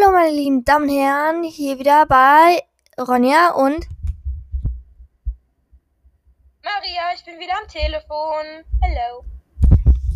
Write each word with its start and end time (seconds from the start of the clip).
Hallo 0.00 0.12
meine 0.12 0.30
lieben 0.30 0.64
Damen 0.64 0.88
und 0.88 0.96
Herren, 0.96 1.42
hier 1.42 1.78
wieder 1.78 2.06
bei 2.06 2.62
Ronja 3.00 3.52
und 3.52 3.88
Maria, 6.62 7.02
ich 7.14 7.24
bin 7.24 7.38
wieder 7.38 7.54
am 7.60 7.68
Telefon. 7.68 8.64
Hello. 8.80 9.24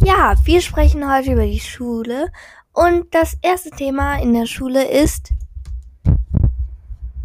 ja, 0.05 0.35
wir 0.45 0.61
sprechen 0.61 1.11
heute 1.11 1.33
über 1.33 1.47
die 1.47 1.61
Schule 1.61 2.31
und 2.73 3.13
das 3.15 3.37
erste 3.43 3.71
Thema 3.71 4.17
in 4.21 4.35
der 4.35 4.47
Schule 4.47 4.85
ist 4.85 5.31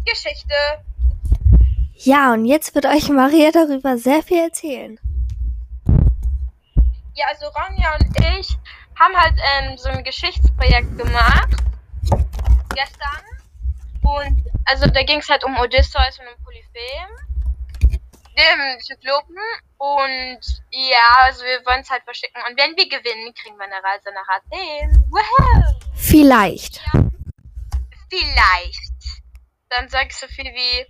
Geschichte. 0.04 0.54
ja 1.94 2.32
und 2.32 2.44
jetzt 2.44 2.74
wird 2.74 2.86
euch 2.86 3.08
Maria 3.10 3.50
darüber 3.52 3.98
sehr 3.98 4.22
viel 4.22 4.44
erzählen. 4.44 4.98
Ja, 7.14 7.26
also 7.30 7.46
Ronja 7.46 7.94
und 7.96 8.40
ich 8.40 8.58
haben 8.98 9.16
halt 9.16 9.34
ähm, 9.60 9.76
so 9.76 9.88
ein 9.90 10.02
Geschichtsprojekt 10.02 10.96
gemacht. 10.96 11.67
Gestern. 12.78 13.24
Und 14.02 14.44
also 14.66 14.86
da 14.86 15.02
ging 15.02 15.18
es 15.18 15.28
halt 15.28 15.42
um 15.42 15.58
Odysseus 15.58 16.18
und 16.20 16.28
um 16.28 16.44
Polyphem. 16.44 17.10
Dem 18.36 18.80
Zyklopen. 18.80 19.36
Und 19.78 20.40
ja, 20.70 21.08
also 21.22 21.42
wir 21.42 21.64
wollen 21.66 21.80
es 21.80 21.90
halt 21.90 22.04
verschicken. 22.04 22.40
Und 22.48 22.56
wenn 22.56 22.76
wir 22.76 22.88
gewinnen, 22.88 23.34
kriegen 23.34 23.56
wir 23.56 23.64
eine 23.64 23.82
Reise 23.82 24.10
nach 24.14 24.28
Athen. 24.28 25.04
Wow! 25.10 25.74
Vielleicht. 25.96 26.80
Vielleicht. 28.08 29.22
Dann 29.70 29.88
sag 29.88 30.06
ich 30.06 30.16
so 30.16 30.28
viel 30.28 30.46
wie 30.46 30.86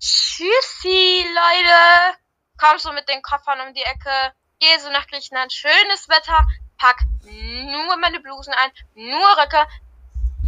Tschüssi, 0.00 1.24
Leute. 1.34 2.18
Komm 2.58 2.78
so 2.78 2.92
mit 2.92 3.08
den 3.10 3.20
Koffern 3.20 3.60
um 3.60 3.74
die 3.74 3.82
Ecke. 3.82 4.32
Geh 4.58 4.78
so 4.78 4.90
nach 4.90 5.06
Griechenland. 5.06 5.52
Schönes 5.52 6.08
Wetter. 6.08 6.46
Pack 6.78 7.04
nur 7.24 7.96
meine 7.98 8.20
Blusen 8.20 8.54
ein. 8.54 8.70
Nur 8.94 9.38
Röcke. 9.38 9.66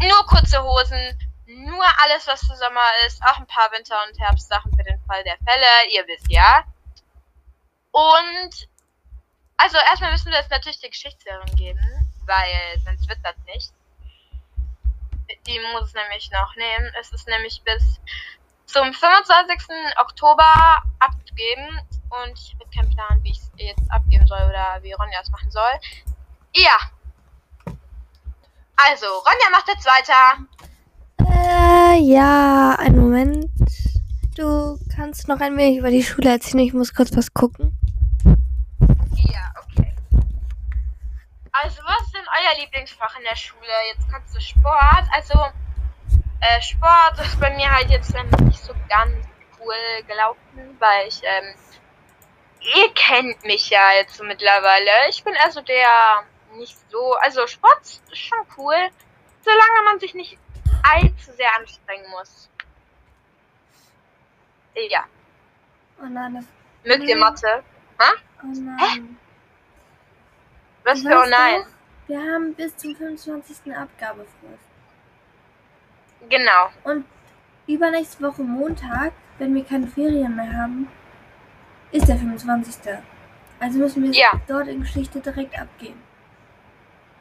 Nur 0.00 0.26
kurze 0.26 0.62
Hosen. 0.62 1.18
Nur 1.46 1.84
alles, 2.02 2.26
was 2.26 2.40
für 2.40 2.56
Sommer 2.56 2.86
ist. 3.06 3.22
Auch 3.24 3.38
ein 3.38 3.46
paar 3.46 3.70
Winter- 3.72 3.98
und 4.08 4.18
Herbstsachen 4.18 4.70
für 4.76 4.84
den 4.84 5.02
Fall 5.04 5.24
der 5.24 5.36
Fälle. 5.38 5.66
Ihr 5.92 6.06
wisst 6.06 6.30
ja. 6.30 6.64
Und 7.90 8.68
also 9.56 9.76
erstmal 9.90 10.12
müssen 10.12 10.30
wir 10.30 10.38
es 10.38 10.50
natürlich 10.50 10.80
der 10.80 10.90
Geschichtslehrerin 10.90 11.56
geben. 11.56 12.12
Weil 12.26 12.78
sonst 12.84 13.08
wird 13.08 13.18
das 13.24 13.36
nicht. 13.46 13.72
Die 15.46 15.60
muss 15.72 15.88
es 15.88 15.94
nämlich 15.94 16.30
noch 16.30 16.54
nehmen. 16.56 16.92
Es 17.00 17.10
ist 17.12 17.26
nämlich 17.26 17.62
bis 17.64 18.00
zum 18.66 18.92
25. 18.92 19.68
Oktober 19.98 20.82
abzugeben. 21.00 21.80
Und 22.10 22.38
ich 22.38 22.54
habe 22.54 22.64
jetzt 22.64 22.74
keinen 22.74 22.94
Plan, 22.94 23.22
wie 23.24 23.30
ich 23.30 23.38
es 23.38 23.50
jetzt 23.56 23.90
abgeben 23.90 24.26
soll 24.26 24.42
oder 24.42 24.78
wie 24.82 24.92
Ronja 24.92 25.20
es 25.20 25.30
machen 25.30 25.50
soll. 25.50 25.72
Ja. 26.54 26.78
Also, 28.86 29.06
Ronja 29.06 29.50
macht 29.50 29.66
jetzt 29.66 29.86
weiter. 29.86 30.46
Äh, 31.26 31.98
ja, 31.98 32.76
einen 32.78 33.00
Moment. 33.00 33.46
Du 34.36 34.78
kannst 34.94 35.26
noch 35.26 35.40
ein 35.40 35.56
wenig 35.56 35.78
über 35.78 35.90
die 35.90 36.04
Schule 36.04 36.30
erzählen, 36.30 36.64
ich 36.64 36.72
muss 36.72 36.94
kurz 36.94 37.16
was 37.16 37.34
gucken. 37.34 37.76
Ja, 39.16 39.52
okay. 39.56 39.92
Also, 41.50 41.82
was 41.82 42.06
ist 42.06 42.14
denn 42.14 42.22
euer 42.22 42.60
Lieblingsfach 42.60 43.16
in 43.18 43.24
der 43.24 43.34
Schule? 43.34 43.66
Jetzt 43.92 44.08
kannst 44.10 44.34
du 44.36 44.40
Sport. 44.40 45.04
Also, 45.12 45.34
äh, 46.40 46.62
Sport 46.62 47.18
ist 47.20 47.40
bei 47.40 47.50
mir 47.56 47.68
halt 47.68 47.90
jetzt 47.90 48.14
nicht 48.14 48.62
so 48.62 48.72
ganz 48.88 49.12
cool 49.58 50.04
gelaufen, 50.06 50.76
weil 50.78 51.08
ich, 51.08 51.20
ähm, 51.24 51.54
ihr 52.76 52.94
kennt 52.94 53.42
mich 53.42 53.70
ja 53.70 53.90
jetzt 53.96 54.16
so 54.16 54.22
mittlerweile. 54.22 55.08
Ich 55.10 55.24
bin 55.24 55.34
also 55.44 55.62
der 55.62 56.22
nicht 56.58 56.76
so, 56.90 57.14
also 57.14 57.46
Sport 57.46 57.80
ist 57.82 58.16
schon 58.16 58.38
cool, 58.56 58.74
solange 59.42 59.84
man 59.84 59.98
sich 60.00 60.14
nicht 60.14 60.38
allzu 60.82 61.32
sehr 61.32 61.54
anstrengen 61.58 62.10
muss. 62.10 62.48
Ja. 64.90 65.04
Oh 66.00 66.06
nein, 66.06 66.34
das, 66.34 66.44
Mögt 66.84 67.08
ihr. 67.08 67.16
Mathe? 67.16 67.64
Ha? 67.98 68.10
oh 68.44 68.46
nein. 68.60 69.18
Was 70.84 71.02
Du 71.02 71.08
für 71.08 71.18
oh 71.18 71.26
nein? 71.28 71.62
doch, 71.62 72.08
Wir 72.08 72.20
haben 72.20 72.54
bis 72.54 72.76
zum 72.76 72.94
25. 72.94 73.74
Abgabefrist. 73.74 74.68
Genau. 76.28 76.70
Und 76.84 77.04
übernächste 77.66 78.22
Woche 78.22 78.42
Montag, 78.42 79.12
wenn 79.38 79.54
wir 79.54 79.64
keine 79.64 79.86
Ferien 79.88 80.36
mehr 80.36 80.52
haben, 80.52 80.88
ist 81.90 82.06
der 82.08 82.16
25. 82.16 82.94
Also 83.60 83.78
müssen 83.78 84.04
wir 84.04 84.12
Ja. 84.12 84.32
dort 84.46 84.68
in 84.68 84.80
Geschichte 84.82 85.20
direkt 85.20 85.58
abgehen. 85.58 86.00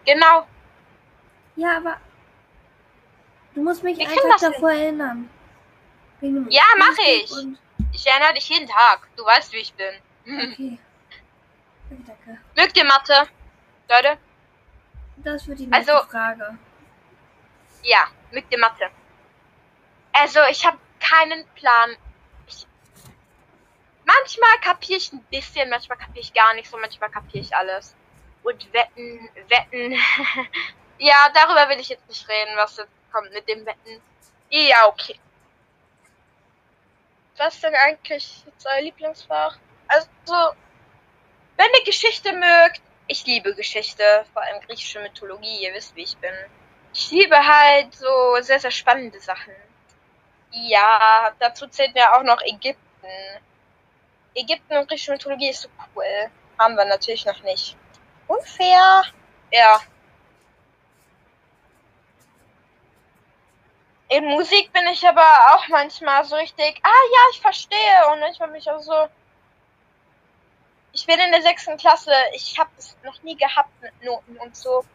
Genau. 0.07 0.47
Ja, 1.57 1.77
aber 1.77 1.97
du 3.53 3.61
musst 3.61 3.83
mich 3.83 3.97
Wir 3.97 4.07
hin. 4.09 4.17
davor 4.39 4.71
erinnern. 4.71 5.29
Wegen 6.21 6.35
dem 6.35 6.49
Ja, 6.49 6.63
mach 6.77 6.93
Frühstück 6.95 7.57
ich. 7.91 7.95
Ich 8.01 8.07
erinnere 8.07 8.33
dich 8.33 8.49
jeden 8.49 8.67
Tag. 8.67 9.07
Du 9.17 9.23
weißt, 9.25 9.51
wie 9.53 9.57
ich 9.57 9.73
bin. 9.73 9.93
okay. 10.25 10.79
Okay, 11.89 12.03
danke. 12.05 12.41
Mögt 12.57 12.75
ihr 12.75 12.83
Mathe? 12.83 13.29
Leute? 13.89 14.17
Das 15.17 15.47
wird 15.47 15.59
die 15.59 15.67
nächste 15.67 15.93
Also- 15.93 16.07
Frage. 16.09 16.57
Ja, 17.83 18.07
mögt 18.31 18.51
ihr 18.51 18.59
Mathe? 18.59 18.89
Also, 20.11 20.39
ich 20.51 20.65
habe 20.65 20.77
keinen 20.99 21.45
Plan. 21.55 21.95
Ich 22.47 22.67
manchmal 24.03 24.57
kapiere 24.61 24.97
ich 24.97 25.13
ein 25.13 25.21
bisschen, 25.31 25.69
manchmal 25.69 25.97
kapiere 25.97 26.19
ich 26.19 26.33
gar 26.33 26.53
nicht 26.55 26.69
so, 26.69 26.77
manchmal 26.77 27.09
kapiere 27.09 27.39
ich 27.45 27.55
alles. 27.55 27.95
Und 28.47 28.73
Wetten, 28.73 29.29
Wetten. 29.49 29.91
ja, 30.99 31.29
darüber 31.33 31.67
will 31.67 31.81
ich 31.81 31.89
jetzt 31.89 32.07
nicht 32.07 32.29
reden, 32.29 32.55
was 32.55 32.77
jetzt 32.77 32.87
kommt 33.11 33.33
mit 33.33 33.45
dem 33.49 33.65
Wetten. 33.65 34.01
Ja, 34.49 34.87
okay. 34.87 35.19
Was 37.35 37.59
denn 37.59 37.75
eigentlich 37.75 38.45
jetzt 38.45 38.65
euer 38.65 38.83
Lieblingsfach? 38.83 39.57
Also, 39.89 40.07
wenn 41.57 41.67
ihr 41.77 41.83
Geschichte 41.83 42.31
mögt, 42.31 42.81
ich 43.07 43.25
liebe 43.25 43.53
Geschichte, 43.53 44.25
vor 44.31 44.41
allem 44.41 44.61
griechische 44.61 45.01
Mythologie, 45.01 45.65
ihr 45.65 45.73
wisst, 45.73 45.93
wie 45.97 46.03
ich 46.03 46.15
bin. 46.15 46.33
Ich 46.93 47.11
liebe 47.11 47.35
halt 47.35 47.93
so 47.95 48.37
sehr, 48.39 48.61
sehr 48.61 48.71
spannende 48.71 49.19
Sachen. 49.19 49.53
Ja, 50.51 51.33
dazu 51.39 51.67
zählt 51.67 51.93
mir 51.93 52.15
auch 52.15 52.23
noch 52.23 52.41
Ägypten. 52.43 52.79
Ägypten 54.33 54.77
und 54.77 54.87
griechische 54.87 55.11
Mythologie 55.11 55.49
ist 55.49 55.63
so 55.63 55.69
cool. 55.93 56.31
Haben 56.57 56.77
wir 56.77 56.85
natürlich 56.85 57.25
noch 57.25 57.43
nicht. 57.43 57.75
Unfair. 58.27 59.03
Ja. 59.51 59.79
In 64.09 64.25
Musik 64.25 64.71
bin 64.71 64.87
ich 64.87 65.05
aber 65.05 65.25
auch 65.53 65.67
manchmal 65.67 66.23
so 66.23 66.35
richtig, 66.35 66.79
ah 66.83 66.87
ja, 66.87 67.19
ich 67.33 67.41
verstehe. 67.41 68.11
Und 68.11 68.21
manchmal 68.21 68.49
bin 68.49 68.57
ich 68.59 68.69
auch 68.69 68.79
so, 68.79 69.07
ich 70.93 71.05
bin 71.05 71.19
in 71.19 71.31
der 71.31 71.41
sechsten 71.41 71.77
Klasse, 71.77 72.13
ich 72.33 72.57
habe 72.57 72.69
das 72.75 72.95
noch 73.03 73.21
nie 73.23 73.35
gehabt 73.35 73.69
mit 73.81 74.03
Noten 74.03 74.37
und 74.37 74.55
so. 74.55 74.85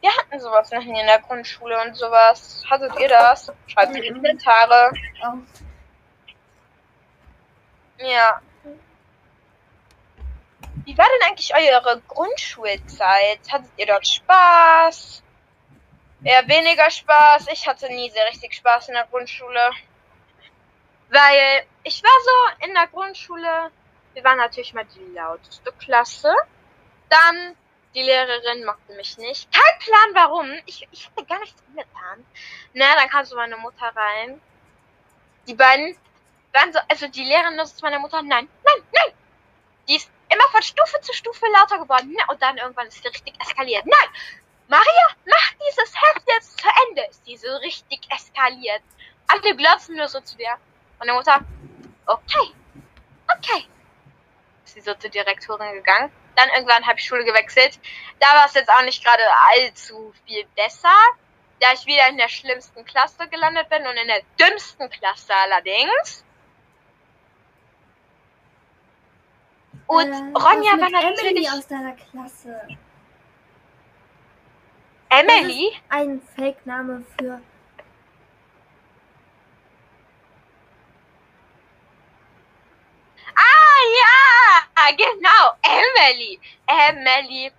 Wir 0.00 0.16
hatten 0.16 0.40
sowas 0.40 0.70
noch 0.70 0.82
nie 0.82 0.98
in 0.98 1.06
der 1.06 1.20
Grundschule 1.20 1.78
und 1.82 1.94
sowas. 1.94 2.62
Hattet 2.70 2.98
ihr 2.98 3.08
das? 3.08 3.52
Schreibt 3.66 3.94
in 3.94 4.02
die 4.02 4.12
Kommentare. 4.12 4.92
Auch. 5.22 5.34
Ja. 7.98 8.40
Wie 10.84 10.96
war 10.96 11.06
denn 11.06 11.28
eigentlich 11.28 11.54
eure 11.54 12.00
Grundschulzeit? 12.08 13.40
Hattet 13.50 13.70
ihr 13.76 13.86
dort 13.86 14.06
Spaß? 14.06 15.22
Eher 16.24 16.48
weniger 16.48 16.90
Spaß? 16.90 17.48
Ich 17.52 17.66
hatte 17.66 17.88
nie 17.88 18.10
sehr 18.10 18.26
richtig 18.28 18.54
Spaß 18.54 18.88
in 18.88 18.94
der 18.94 19.06
Grundschule. 19.06 19.70
Weil 21.10 21.66
ich 21.82 22.02
war 22.02 22.10
so 22.24 22.66
in 22.66 22.74
der 22.74 22.86
Grundschule, 22.86 23.70
wir 24.14 24.24
waren 24.24 24.38
natürlich 24.38 24.72
mal 24.74 24.86
die 24.86 25.12
lauteste 25.14 25.72
Klasse. 25.72 26.34
Dann 27.08 27.56
die 27.94 28.02
Lehrerin 28.02 28.64
mochte 28.64 28.92
mich 28.94 29.18
nicht. 29.18 29.50
Kein 29.52 29.78
Plan 29.80 30.14
warum. 30.14 30.50
Ich, 30.66 30.86
ich 30.92 31.06
hatte 31.08 31.24
gar 31.26 31.40
nichts 31.40 31.62
getan. 31.74 32.26
Na, 32.72 32.94
dann 32.94 33.08
kam 33.08 33.24
so 33.24 33.36
meine 33.36 33.56
Mutter 33.56 33.90
rein. 33.94 34.40
Die 35.48 35.54
beiden 35.54 35.96
waren 36.52 36.72
so, 36.72 36.78
also 36.88 37.08
die 37.08 37.24
Lehrerin 37.24 37.58
ist 37.58 37.82
meine 37.82 37.98
Mutter, 37.98 38.22
nein, 38.22 38.48
nein, 38.64 38.86
nein. 38.92 39.14
Die 39.88 39.96
ist 39.96 40.10
immer 40.32 40.48
von 40.50 40.62
Stufe 40.62 41.00
zu 41.00 41.12
Stufe 41.12 41.46
lauter 41.52 41.78
geworden. 41.78 42.14
Na, 42.16 42.32
und 42.32 42.40
dann 42.40 42.56
irgendwann 42.56 42.86
ist 42.88 43.02
sie 43.02 43.08
richtig 43.08 43.34
eskaliert. 43.40 43.84
Nein! 43.84 44.10
Maria, 44.68 45.06
mach 45.26 45.52
dieses 45.68 45.94
Heft 45.94 46.22
jetzt 46.28 46.60
zu 46.60 46.68
Ende. 46.88 47.02
Ist 47.10 47.26
die 47.26 47.36
so 47.36 47.48
richtig 47.56 48.00
eskaliert. 48.08 48.82
Alle 49.26 49.56
glotzen 49.56 49.96
nur 49.96 50.08
so 50.08 50.20
zu 50.20 50.36
der. 50.36 50.58
Und 51.00 51.08
die 51.08 51.12
Mutter, 51.12 51.40
okay, 52.06 52.54
okay. 53.36 53.66
Ist 54.64 54.74
sie 54.74 54.80
so 54.80 54.94
zur 54.94 55.10
Direktorin 55.10 55.72
gegangen. 55.72 56.12
Dann 56.36 56.48
irgendwann 56.50 56.86
habe 56.86 56.98
ich 56.98 57.04
Schule 57.04 57.24
gewechselt. 57.24 57.80
Da 58.20 58.28
war 58.28 58.46
es 58.46 58.54
jetzt 58.54 58.70
auch 58.70 58.82
nicht 58.82 59.02
gerade 59.04 59.24
allzu 59.52 60.14
viel 60.26 60.46
besser. 60.54 60.94
Da 61.58 61.72
ich 61.72 61.84
wieder 61.86 62.08
in 62.08 62.16
der 62.16 62.28
schlimmsten 62.28 62.84
Klasse 62.84 63.28
gelandet 63.28 63.68
bin 63.68 63.86
und 63.86 63.96
in 63.96 64.06
der 64.06 64.22
dümmsten 64.40 64.88
Klasse 64.88 65.34
allerdings. 65.34 66.24
Und 69.90 70.12
ähm, 70.12 70.36
Ronja 70.36 70.78
war 70.78 70.88
natürlich. 70.88 71.20
Emily 71.20 71.48
aus 71.48 71.66
deiner 71.66 71.94
Klasse. 71.94 72.60
Emily? 75.08 75.72
ein 75.88 76.22
Fake-Name 76.36 77.04
für. 77.18 77.42
Ah 83.34 83.80
ja! 83.98 84.92
Genau, 84.96 85.56
Emily. 85.62 86.40
Emily. 86.68 87.52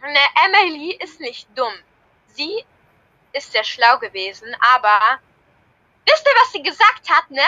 Ne, 0.00 0.20
Emily 0.46 0.92
ist 1.02 1.20
nicht 1.20 1.46
dumm. 1.54 1.74
Sie 2.28 2.64
ist 3.34 3.52
sehr 3.52 3.64
schlau 3.64 3.98
gewesen, 3.98 4.56
aber. 4.74 5.20
Wisst 6.06 6.26
ihr, 6.26 6.32
was 6.40 6.52
sie 6.52 6.62
gesagt 6.62 7.10
hat, 7.10 7.30
ne? 7.30 7.42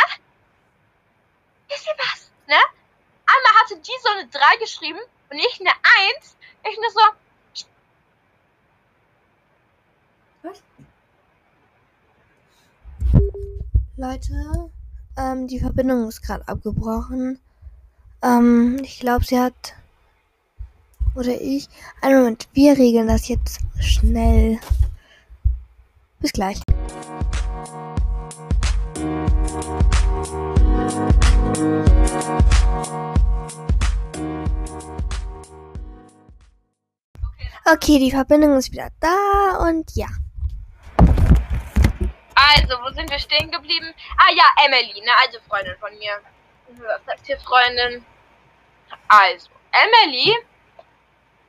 Wisst 1.69 1.87
ihr 1.87 1.95
was, 1.97 2.31
ne? 2.47 2.82
Einmal 3.33 3.55
hatte 3.63 3.77
die 3.77 3.99
so 4.03 4.09
eine 4.11 4.27
3 4.29 4.57
geschrieben 4.59 5.01
und 5.31 5.39
ich 5.39 5.61
eine 5.61 5.71
1. 5.71 6.37
Ich 6.71 6.77
nur 6.79 6.91
so? 6.91 7.01
Leute, 13.97 14.71
ähm, 15.17 15.47
die 15.47 15.61
Verbindung 15.61 16.09
ist 16.09 16.23
gerade 16.23 16.47
abgebrochen. 16.49 17.39
Ähm, 18.23 18.81
ich 18.83 19.01
glaube, 19.01 19.25
sie 19.25 19.39
hat. 19.39 19.75
Oder 21.15 21.41
ich. 21.41 21.69
Einen 22.01 22.19
Moment, 22.19 22.49
wir 22.53 22.77
regeln 22.77 23.07
das 23.07 23.29
jetzt 23.29 23.61
schnell. 23.79 24.59
Bis 26.21 26.33
gleich. 26.33 26.61
Okay, 37.73 37.99
die 37.99 38.11
Verbindung 38.11 38.59
ist 38.59 38.71
wieder 38.71 38.91
da 39.01 39.57
und 39.67 39.91
ja. 39.97 40.09
Also, 42.35 42.77
wo 42.83 42.91
sind 42.93 43.11
wir 43.11 43.19
stehen 43.19 43.51
geblieben? 43.51 43.95
Ah 44.19 44.31
ja, 44.31 44.45
Emily, 44.67 45.01
ne, 45.01 45.11
alte 45.23 45.41
Freundin 45.49 45.75
von 45.79 45.97
mir. 45.99 46.21
Was 46.87 47.03
sagt 47.07 47.27
hier 47.27 47.39
Freundin? 47.41 48.05
Also, 49.09 49.49
Emily, 49.71 50.37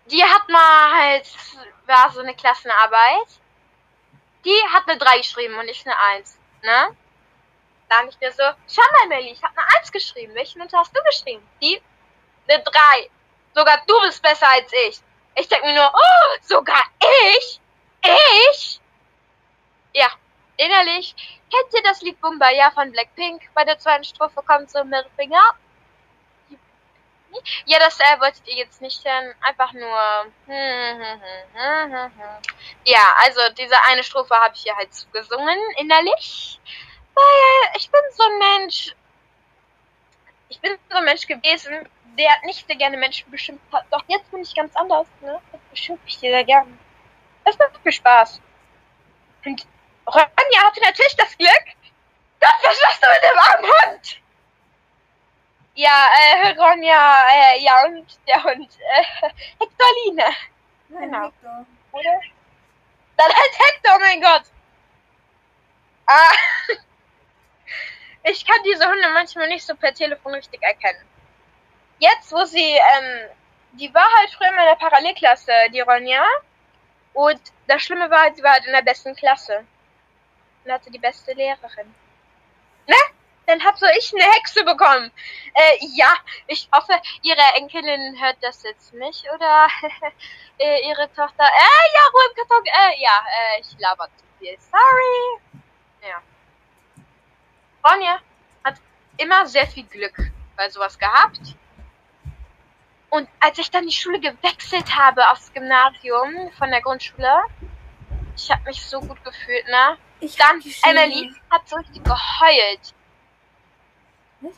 die 0.06 0.24
hat 0.24 0.48
mal 0.48 0.94
halt, 0.96 1.28
war 1.88 2.10
so 2.14 2.22
eine 2.22 2.36
Klassenarbeit. 2.36 3.28
Die 4.46 4.62
hat 4.72 4.88
eine 4.88 4.98
3 4.98 5.18
geschrieben 5.18 5.56
und 5.56 5.68
ich 5.68 5.86
eine 5.86 6.00
1, 6.16 6.38
ne? 6.62 6.96
Dann 7.90 8.08
ich 8.08 8.18
mir 8.22 8.32
so, 8.32 8.44
schau 8.70 8.82
mal, 8.82 9.06
Emily, 9.12 9.32
ich 9.32 9.44
habe 9.44 9.58
eine 9.58 9.78
1 9.78 9.92
geschrieben. 9.92 10.34
Welche 10.36 10.58
Note 10.58 10.78
hast 10.78 10.96
du 10.96 11.02
geschrieben? 11.04 11.46
Die? 11.62 11.82
Eine 12.48 12.64
3. 12.64 12.72
Sogar 13.54 13.82
du 13.86 13.94
bist 14.06 14.22
besser 14.22 14.48
als 14.48 14.72
ich. 14.88 15.02
Ich 15.36 15.48
denke 15.48 15.68
mir 15.68 15.74
nur, 15.74 15.92
oh, 15.94 16.38
sogar 16.42 16.84
ich? 17.36 17.60
Ich? 18.04 18.80
Ja, 19.94 20.10
innerlich. 20.58 21.16
Kennt 21.52 21.74
ihr 21.74 21.84
das 21.84 22.02
Lied 22.02 22.20
Bumbaya 22.20 22.72
von 22.72 22.92
Blackpink? 22.92 23.42
Bei 23.54 23.64
der 23.64 23.78
zweiten 23.78 24.04
Strophe 24.04 24.42
kommt 24.46 24.70
so 24.70 24.84
Mittelfinger. 24.84 25.42
Ja, 27.66 27.80
das 27.80 28.00
äh, 28.00 28.20
wolltet 28.20 28.48
ihr 28.48 28.58
jetzt 28.58 28.82
nicht 28.82 29.04
hören. 29.06 29.34
Einfach 29.42 29.74
nur. 29.74 29.98
Ja, 32.86 33.16
also 33.18 33.42
diese 33.58 33.76
eine 33.86 34.04
Strophe 34.04 34.36
habe 34.36 34.54
ich 34.56 34.64
hier 34.64 34.76
halt 34.76 34.90
gesungen, 35.12 35.60
innerlich. 35.78 36.60
Weil 37.16 37.78
ich 37.78 37.90
bin 37.90 38.02
so 38.12 38.24
ein 38.24 38.38
Mensch. 38.38 38.96
Ich 40.54 40.60
bin 40.60 40.78
so 40.88 40.98
ein 40.98 41.06
Mensch 41.06 41.26
gewesen, 41.26 41.90
der 42.16 42.30
nicht 42.46 42.68
sehr 42.68 42.76
gerne 42.76 42.96
Menschen 42.96 43.30
beschimpft 43.32 43.66
hat. 43.74 43.86
Doch 43.90 44.04
jetzt 44.08 44.30
bin 44.30 44.42
ich 44.42 44.54
ganz 44.54 44.76
anders, 44.76 45.08
ne? 45.22 45.42
Jetzt 45.52 45.70
beschimpfe 45.72 46.04
ich 46.06 46.20
die 46.20 46.30
sehr 46.30 46.44
gerne. 46.44 46.72
Das 47.44 47.58
macht 47.58 47.84
mir 47.84 47.92
Spaß. 47.92 48.40
Und 49.46 49.66
Ronja 50.06 50.64
hatte 50.64 50.80
natürlich 50.82 51.16
das 51.16 51.36
Glück. 51.40 51.66
Gott, 52.40 52.54
was 52.62 52.82
machst 52.84 53.04
du 53.04 53.08
mit 53.10 53.24
dem 53.24 53.40
armen 53.40 53.66
Hund? 53.66 54.22
Ja, 55.74 56.08
äh, 56.20 56.50
Ronja, 56.52 57.26
äh, 57.32 57.60
ja, 57.64 57.86
und 57.86 58.06
der 58.28 58.44
Hund, 58.44 58.78
äh, 58.78 59.30
Hectorline. 59.60 60.36
Nein, 60.90 61.10
Genau. 61.10 61.26
Hector. 61.26 61.66
Oder? 61.94 62.22
Dann 63.18 63.32
halt 63.32 63.60
Hector, 63.60 64.00
mein 64.00 64.22
Gott. 64.22 64.44
Ah. 66.06 66.32
Ich 68.24 68.46
kann 68.46 68.62
diese 68.64 68.90
Hunde 68.90 69.10
manchmal 69.14 69.50
nicht 69.50 69.66
so 69.66 69.76
per 69.76 69.94
Telefon 69.94 70.34
richtig 70.34 70.62
erkennen. 70.62 71.06
Jetzt, 72.00 72.32
wo 72.32 72.44
sie, 72.46 72.72
ähm, 72.76 73.30
die 73.74 73.94
war 73.94 74.08
halt 74.18 74.32
früher 74.32 74.50
in 74.50 74.56
meiner 74.56 74.76
Parallelklasse, 74.76 75.52
die 75.74 75.82
Ronja. 75.82 76.26
Und 77.14 77.42
das 77.68 77.82
Schlimme 77.82 78.10
war, 78.10 78.22
halt, 78.22 78.38
sie 78.38 78.44
war 78.44 78.54
halt 78.54 78.66
in 78.66 78.74
der 78.74 78.82
besten 78.82 79.16
Klasse. 79.16 79.66
Und 80.64 80.72
hatte 80.72 80.90
die 80.90 81.00
beste 81.00 81.34
Lehrerin. 81.34 81.94
Ne? 82.88 82.96
Dann 83.46 83.64
hab 83.64 83.78
so 83.78 83.86
ich 83.98 84.14
eine 84.14 84.24
Hexe 84.34 84.64
bekommen. 84.64 85.12
Äh, 85.54 85.86
ja, 85.96 86.16
ich 86.48 86.70
hoffe, 86.74 86.94
ihre 87.24 87.42
Enkelin 87.56 88.22
hört 88.22 88.38
das 88.42 88.64
jetzt 88.64 88.94
nicht, 88.94 89.26
oder? 89.34 89.68
äh, 90.60 90.88
ihre 90.88 91.12
Tochter. 91.14 91.44
Äh, 91.44 91.94
ja, 91.94 92.02
Ruhe 92.14 92.24
im 92.30 92.36
Karton. 92.36 92.66
Äh, 92.66 93.02
ja, 93.02 93.26
äh, 93.58 93.62
ich 93.62 93.80
laber 93.80 94.08
zu 94.18 94.24
viel. 94.40 94.58
Sorry. 94.60 95.60
Ja. 96.02 96.22
Ronja 97.84 98.20
hat 98.64 98.76
immer 99.18 99.46
sehr 99.48 99.68
viel 99.68 99.84
Glück 99.84 100.16
bei 100.56 100.70
sowas 100.70 100.98
gehabt. 100.98 101.56
Und 103.10 103.30
als 103.40 103.58
ich 103.60 103.70
dann 103.70 103.86
die 103.86 103.94
Schule 103.94 104.20
gewechselt 104.20 104.96
habe 104.96 105.30
aufs 105.30 105.54
Gymnasium 105.54 106.52
von 106.58 106.72
der 106.72 106.82
Grundschule, 106.82 107.44
ich 108.36 108.50
habe 108.50 108.64
mich 108.64 108.84
so 108.84 109.00
gut 109.00 109.24
gefühlt, 109.24 109.68
ne? 109.68 109.98
Ich 110.20 110.36
Dann, 110.36 110.60
die 110.62 110.76
Emily 110.84 111.32
hat 111.52 111.68
so 111.68 111.76
richtig 111.76 112.04
geheult. 112.04 112.94
Was? 114.42 114.54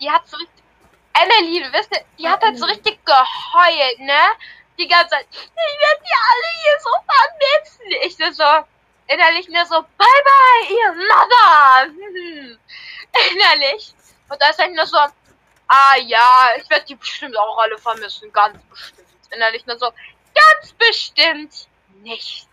Die 0.00 0.10
hat 0.10 0.26
so 0.26 0.36
richtig. 0.36 0.64
Emily, 1.12 1.62
du 1.62 1.72
wisst, 1.72 1.90
die 2.18 2.22
Ja, 2.22 2.30
hat 2.32 2.42
halt 2.42 2.58
so 2.58 2.64
richtig 2.64 3.04
geheult, 3.04 3.98
ne? 3.98 4.20
Die 4.78 4.88
ganze 4.88 5.10
Zeit. 5.10 5.26
Ich 5.30 5.50
werde 5.50 6.02
die 6.02 6.16
alle 6.30 6.48
hier 6.62 6.80
so 6.80 6.90
vermissen. 7.10 8.06
Ich 8.06 8.36
so. 8.36 8.64
Innerlich 9.12 9.48
nur 9.48 9.66
so, 9.66 9.82
bye 9.98 10.22
bye, 10.24 10.70
ihr 10.70 10.92
Mother. 10.92 11.84
Hm. 11.86 12.58
Innerlich. 13.32 13.92
Und 14.28 14.40
da 14.40 14.50
ist 14.50 14.58
halt 14.60 14.72
nur 14.72 14.86
so, 14.86 14.98
ah 14.98 15.96
ja, 16.06 16.50
ich 16.56 16.70
werde 16.70 16.86
die 16.86 16.94
bestimmt 16.94 17.36
auch 17.36 17.58
alle 17.58 17.76
vermissen. 17.76 18.32
Ganz 18.32 18.62
bestimmt. 18.66 19.08
Innerlich 19.32 19.66
nur 19.66 19.78
so, 19.78 19.90
ganz 20.32 20.72
bestimmt 20.74 21.68
nicht. 22.02 22.48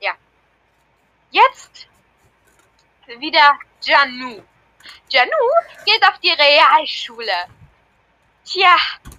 Ja. 0.00 0.14
Jetzt 1.30 1.86
wieder 3.06 3.58
Janu. 3.82 4.42
Janu 5.10 5.50
geht 5.84 6.02
auf 6.06 6.18
die 6.20 6.30
Realschule. 6.30 7.46
Tja, 8.50 8.76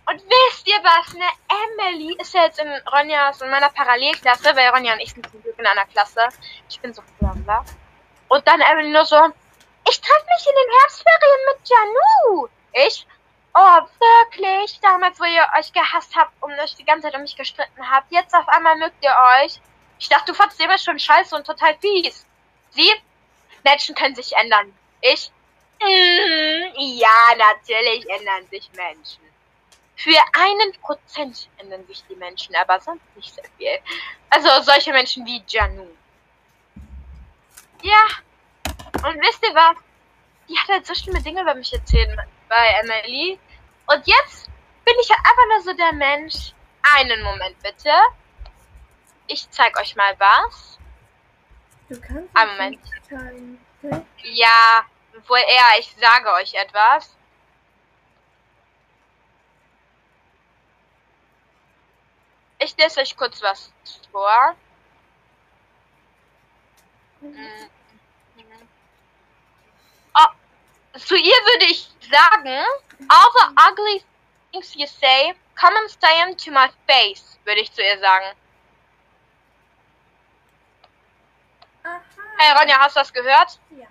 und 0.08 0.22
wisst 0.24 0.68
ihr 0.68 0.84
was, 0.84 1.14
ne? 1.14 1.26
Emily 1.48 2.18
ist 2.20 2.34
ja 2.34 2.44
jetzt 2.44 2.60
in 2.60 2.68
Ronjas, 2.92 3.40
in 3.40 3.50
meiner 3.50 3.70
Parallelklasse, 3.70 4.54
weil 4.54 4.68
Ronja 4.72 4.92
und 4.92 5.00
ich 5.00 5.14
sind 5.14 5.26
zum 5.30 5.42
Glück 5.42 5.58
in 5.58 5.66
einer 5.66 5.86
Klasse. 5.86 6.28
Ich 6.68 6.82
bin 6.82 6.94
so 6.94 7.02
bla 7.18 7.64
Und 8.28 8.46
dann 8.46 8.60
Emily 8.60 8.90
nur 8.90 9.06
so, 9.06 9.16
ich 9.90 10.02
treffe 10.02 10.26
mich 10.26 10.48
in 10.48 10.54
den 10.54 10.80
Herbstferien 10.80 11.40
mit 11.48 11.70
Janu. 11.70 12.48
Ich? 12.74 13.08
Oh, 13.54 13.82
wirklich? 14.26 14.82
Damals, 14.82 15.18
wo 15.18 15.24
ihr 15.24 15.48
euch 15.58 15.72
gehasst 15.72 16.14
habt 16.14 16.34
und 16.42 16.60
euch 16.60 16.76
die 16.76 16.86
ganze 16.86 17.04
Zeit 17.04 17.16
um 17.16 17.22
mich 17.22 17.38
gestritten 17.38 17.90
habt. 17.90 18.12
Jetzt 18.12 18.36
auf 18.36 18.50
einmal 18.50 18.76
mögt 18.76 19.02
ihr 19.02 19.16
euch. 19.40 19.62
Ich 19.98 20.10
dachte, 20.10 20.34
du 20.34 20.34
fandst 20.34 20.60
immer 20.60 20.78
schon 20.78 21.00
scheiße 21.00 21.34
und 21.34 21.48
total 21.48 21.78
fies. 21.80 22.26
Sie? 22.72 22.92
Menschen 23.64 23.96
können 23.96 24.16
sich 24.16 24.36
ändern. 24.36 24.78
Ich? 25.00 25.32
Mm, 25.82 26.72
ja, 26.78 27.36
natürlich 27.38 28.08
ändern 28.10 28.48
sich 28.50 28.70
Menschen. 28.74 29.22
Für 29.96 30.18
einen 30.34 30.72
Prozent 30.82 31.50
ändern 31.58 31.86
sich 31.88 32.04
die 32.10 32.16
Menschen, 32.16 32.56
aber 32.56 32.80
sonst 32.80 33.04
nicht 33.16 33.34
sehr 33.34 33.44
viel. 33.58 33.80
Also 34.30 34.50
solche 34.64 34.92
Menschen 34.92 35.26
wie 35.26 35.44
Janu. 35.48 35.88
Ja. 37.84 38.04
Und 39.04 39.20
wisst 39.22 39.44
ihr 39.44 39.54
was? 39.56 39.78
Die 40.48 40.58
hat 40.58 40.68
halt 40.70 40.86
so 40.86 40.94
schlimme 40.94 41.22
Dinge 41.22 41.42
über 41.42 41.56
mich 41.56 41.74
erzählt 41.74 42.16
bei 42.50 42.68
Emily. 42.82 43.40
Und 43.88 44.08
jetzt 44.08 44.48
bin 44.86 44.94
ich 45.02 45.10
halt 45.10 45.20
einfach 45.20 45.48
nur 45.50 45.62
so 45.62 45.74
der 45.74 45.94
Mensch. 45.94 46.54
Einen 46.96 47.22
Moment 47.24 47.58
bitte. 47.62 47.92
Ich 49.28 49.50
zeig 49.52 49.80
euch 49.80 49.96
mal 49.96 50.16
was. 50.18 50.80
Du 51.90 52.00
kannst 52.00 52.36
Einen 52.36 52.52
Moment. 52.52 52.80
zeigen. 53.08 53.66
Okay? 53.84 54.02
Ja, 54.24 54.86
wohl 55.28 55.38
eher, 55.40 55.80
ich 55.80 55.94
sage 56.00 56.32
euch 56.34 56.54
etwas. 56.54 57.16
Ich 62.60 62.78
lese 62.78 63.02
euch 63.02 63.18
kurz 63.18 63.42
was 63.42 63.72
vor. 64.12 64.56
Mhm. 67.22 67.70
Oh, 70.14 71.00
zu 71.00 71.16
ihr 71.16 71.24
würde 71.24 71.66
ich 71.66 71.90
sagen, 72.12 72.64
all 73.10 73.32
the 73.34 73.56
ugly 73.58 74.04
things 74.52 74.76
you 74.76 74.86
say, 74.86 75.34
come 75.56 75.76
and 75.78 75.90
say 75.90 76.24
them 76.24 76.36
to 76.38 76.52
my 76.52 76.70
face, 76.88 77.40
würde 77.46 77.62
ich 77.62 77.72
zu 77.72 77.82
ihr 77.82 78.00
sagen. 78.00 78.36
Aha. 81.84 82.02
Hey 82.38 82.54
Ronja, 82.58 82.80
hast 82.80 82.96
du 82.96 83.00
das 83.00 83.14
gehört? 83.14 83.60
Ja. 83.72 83.88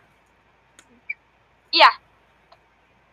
Ja. 1.73 1.89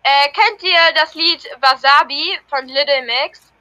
Äh, 0.04 0.30
kennt 0.32 0.64
ihr 0.64 0.94
das 0.96 1.14
Lied 1.16 1.44
Wasabi 1.60 2.40
von 2.50 2.66
Little 2.68 3.02
Mix? 3.04 3.52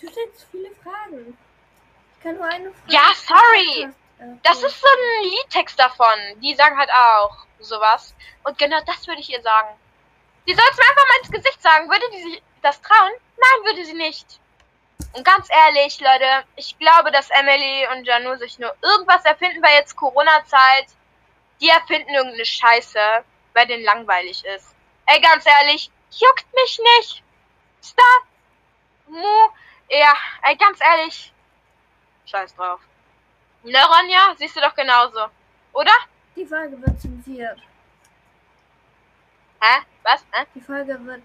Du 0.00 0.10
stellst 0.10 0.46
viele 0.50 0.70
Fragen. 0.82 1.36
Ich 2.16 2.22
kann 2.22 2.36
nur 2.36 2.46
eine 2.46 2.72
Frage. 2.72 2.92
Ja, 2.92 3.12
sorry. 3.14 3.88
Das 4.42 4.62
ist 4.62 4.80
so 4.80 4.86
ein 4.86 5.30
Liedtext 5.30 5.78
davon. 5.78 6.40
Die 6.40 6.54
sagen 6.54 6.78
halt 6.78 6.90
auch 6.90 7.46
sowas. 7.58 8.14
Und 8.44 8.56
genau 8.58 8.80
das 8.86 9.06
würde 9.06 9.20
ich 9.20 9.30
ihr 9.30 9.42
sagen. 9.42 9.68
Die 10.46 10.54
soll 10.54 10.64
es 10.70 10.76
mir 10.76 10.84
einfach 10.88 11.06
mal 11.06 11.18
ins 11.20 11.30
Gesicht 11.30 11.62
sagen. 11.62 11.88
Würde 11.88 12.04
die 12.12 12.22
sich 12.22 12.42
das 12.62 12.80
trauen? 12.80 13.12
Nein, 13.36 13.64
würde 13.64 13.84
sie 13.84 13.94
nicht. 13.94 14.40
Und 15.12 15.24
ganz 15.24 15.48
ehrlich, 15.50 16.00
Leute, 16.00 16.44
ich 16.56 16.78
glaube, 16.78 17.10
dass 17.10 17.30
Emily 17.30 17.86
und 17.92 18.04
Janu 18.04 18.36
sich 18.36 18.58
nur 18.58 18.74
irgendwas 18.82 19.24
erfinden, 19.24 19.62
weil 19.62 19.76
jetzt 19.76 19.96
Corona-Zeit. 19.96 20.86
Die 21.60 21.68
erfinden 21.68 22.14
irgendeine 22.14 22.44
Scheiße, 22.44 23.24
weil 23.52 23.66
denen 23.66 23.84
langweilig 23.84 24.44
ist. 24.44 24.74
Ey, 25.06 25.20
ganz 25.20 25.46
ehrlich, 25.46 25.90
juckt 26.10 26.46
mich 26.54 26.80
nicht. 26.98 27.22
Star. 27.82 28.26
Mu. 29.06 29.48
Ja, 29.88 30.14
ey, 30.42 30.56
ganz 30.56 30.80
ehrlich. 30.80 31.32
Scheiß 32.26 32.54
drauf. 32.54 32.80
Ne, 33.62 33.78
Ronja? 33.78 34.34
Siehst 34.36 34.56
du 34.56 34.60
doch 34.60 34.74
genauso. 34.74 35.26
Oder? 35.72 35.92
Die 36.36 36.46
Folge 36.46 36.80
wird 36.80 37.00
zensiert. 37.00 37.60
Hä? 39.60 39.82
Was? 40.02 40.24
Hä? 40.32 40.44
Die 40.54 40.60
Folge 40.60 41.04
wird 41.04 41.22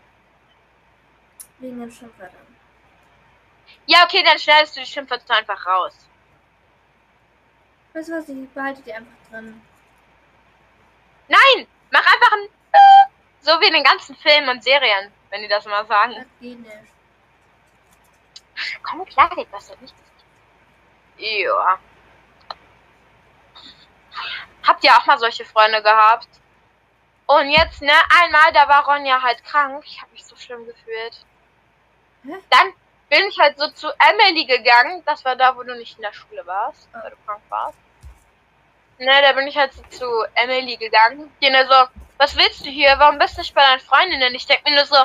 wegen 1.60 1.80
den 1.80 1.92
Schimpfwörtern. 1.92 2.48
Ja, 3.86 4.04
okay, 4.04 4.24
dann 4.24 4.40
schneidest 4.40 4.76
du 4.76 4.82
die 4.82 4.86
Schimpfwörter 4.86 5.36
einfach 5.36 5.66
raus. 5.66 5.94
Weißt 7.94 8.10
du 8.10 8.14
was, 8.14 8.30
ich 8.30 8.50
behalte 8.50 8.82
die 8.82 8.94
einfach 8.94 9.12
drin. 9.30 9.62
Nein! 11.30 11.68
Mach 11.92 12.06
einfach 12.06 12.32
ein 12.34 12.50
äh, 12.72 13.10
so 13.42 13.52
wie 13.62 13.68
in 13.68 13.74
den 13.74 13.84
ganzen 13.84 14.16
Filmen 14.16 14.50
und 14.50 14.64
Serien, 14.64 15.12
wenn 15.30 15.42
die 15.42 15.48
das 15.48 15.66
mal 15.66 15.86
sagen. 15.86 16.16
Das 16.16 16.26
geht 16.40 16.60
nicht. 16.60 16.94
Komm 18.84 19.06
klar, 19.06 19.30
geht 19.36 19.48
das 19.52 19.70
doch 19.70 19.80
nicht. 19.80 19.96
Ja. 21.18 21.80
Habt 24.68 24.84
ihr 24.84 24.92
auch 24.92 25.06
mal 25.06 25.18
solche 25.18 25.46
Freunde 25.46 25.82
gehabt? 25.82 26.28
Und 27.26 27.50
jetzt, 27.50 27.82
ne, 27.82 27.94
einmal, 28.22 28.52
da 28.54 28.68
war 28.68 28.86
Ronja 28.86 29.22
halt 29.22 29.44
krank. 29.44 29.84
Ich 29.86 30.02
habe 30.02 30.12
mich 30.12 30.26
so 30.26 30.36
schlimm 30.36 30.66
gefühlt. 30.66 31.26
Hä? 32.24 32.38
Dann 32.50 32.74
bin 33.10 33.28
ich 33.28 33.40
halt 33.40 33.58
so 33.58 33.70
zu 33.70 33.88
Emily 34.00 34.46
gegangen. 34.46 35.04
Das 35.06 35.24
war 35.26 35.36
da, 35.36 35.56
wo 35.56 35.64
du 35.64 35.76
nicht 35.76 35.96
in 35.98 36.02
der 36.02 36.14
Schule 36.14 36.46
warst, 36.46 36.90
weil 36.92 37.12
du 37.12 37.18
krank 37.26 37.42
warst. 37.50 37.78
Ne, 39.00 39.22
da 39.22 39.32
bin 39.32 39.48
ich 39.48 39.58
halt 39.58 39.74
so 39.74 39.82
zu 39.90 40.26
Emily 40.36 40.76
gegangen. 40.76 41.34
Die 41.42 41.50
nur 41.50 41.66
so, 41.66 41.88
was 42.18 42.36
willst 42.36 42.66
du 42.66 42.70
hier? 42.70 42.96
Warum 42.98 43.18
bist 43.18 43.38
du 43.38 43.42
nicht 43.42 43.56
bei 43.56 43.62
deinen 43.62 43.80
Freundinnen? 43.80 44.36
Ich 44.36 44.46
denk 44.46 44.64
mir 44.66 44.76
nur 44.76 44.86
so, 44.86 44.98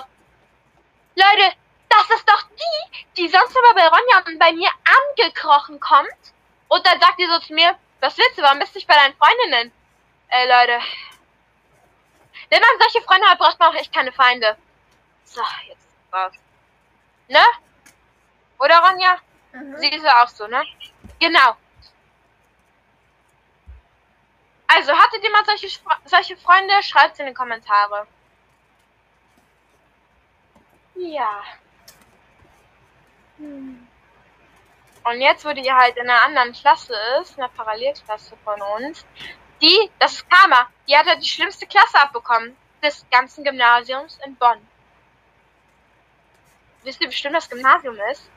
Leute, 1.15 1.57
das 1.89 2.11
ist 2.17 2.29
doch 2.29 2.43
die, 2.43 3.07
die 3.17 3.29
sonst 3.29 3.57
immer 3.57 3.75
bei 3.75 3.87
Ronja 3.87 4.19
und 4.27 4.39
bei 4.39 4.53
mir 4.53 4.69
angekrochen 4.85 5.79
kommt. 5.79 6.09
Und 6.67 6.85
dann 6.85 6.99
sagt 6.99 7.21
die 7.21 7.27
so 7.27 7.39
zu 7.39 7.55
mir, 7.55 7.77
was 8.01 8.19
willst 8.19 8.37
du? 8.37 8.43
Warum 8.43 8.59
bist 8.59 8.75
du 8.75 8.79
nicht 8.79 8.89
bei 8.89 8.95
deinen 8.95 9.15
Freundinnen? 9.15 9.73
Ey, 10.29 10.49
Leute. 10.49 10.85
Wenn 12.51 12.61
man 12.61 12.81
solche 12.81 13.01
Freunde 13.03 13.29
hat, 13.29 13.39
braucht 13.39 13.61
man 13.61 13.71
auch 13.71 13.79
echt 13.79 13.93
keine 13.93 14.11
Feinde. 14.11 14.57
So, 15.25 15.41
jetzt 15.69 15.87
raus. 16.13 16.33
Ne? 17.29 17.45
Oder 18.59 18.79
Ronja? 18.81 19.19
Mhm. 19.53 19.77
Sie 19.79 19.89
ist 19.89 20.05
ja 20.05 20.25
auch 20.25 20.29
so, 20.29 20.49
ne? 20.49 20.65
Genau. 21.21 21.57
Also, 24.67 24.93
hattet 24.93 25.23
ihr 25.23 25.31
mal 25.31 25.45
solche, 25.45 25.69
solche 26.05 26.37
Freunde? 26.37 26.83
Schreibt 26.83 27.19
in 27.21 27.27
die 27.27 27.35
Kommentare. 27.35 28.07
Ja. 30.95 31.43
Hm. 33.39 33.87
Und 35.05 35.21
jetzt, 35.21 35.45
wo 35.45 35.53
die 35.53 35.71
halt 35.71 35.97
in 35.97 36.09
einer 36.09 36.25
anderen 36.25 36.53
Klasse 36.53 36.95
ist, 37.21 37.39
einer 37.39 37.49
Parallelklasse 37.49 38.37
von 38.43 38.61
uns, 38.79 39.05
die, 39.61 39.91
das 39.99 40.15
ist 40.15 40.31
Karma, 40.31 40.69
die 40.89 40.97
hat 40.97 41.07
ja 41.07 41.17
die 41.17 41.29
schlimmste 41.29 41.67
Klasse 41.67 42.01
abbekommen 42.01 42.57
des 42.83 43.05
ganzen 43.11 43.45
Gymnasiums 43.45 44.19
in 44.25 44.35
Bonn. 44.37 44.67
Wisst 46.83 47.01
ihr 47.01 47.09
bestimmt, 47.09 47.37
was 47.37 47.49
Gymnasium 47.49 47.99
ist? 48.11 48.31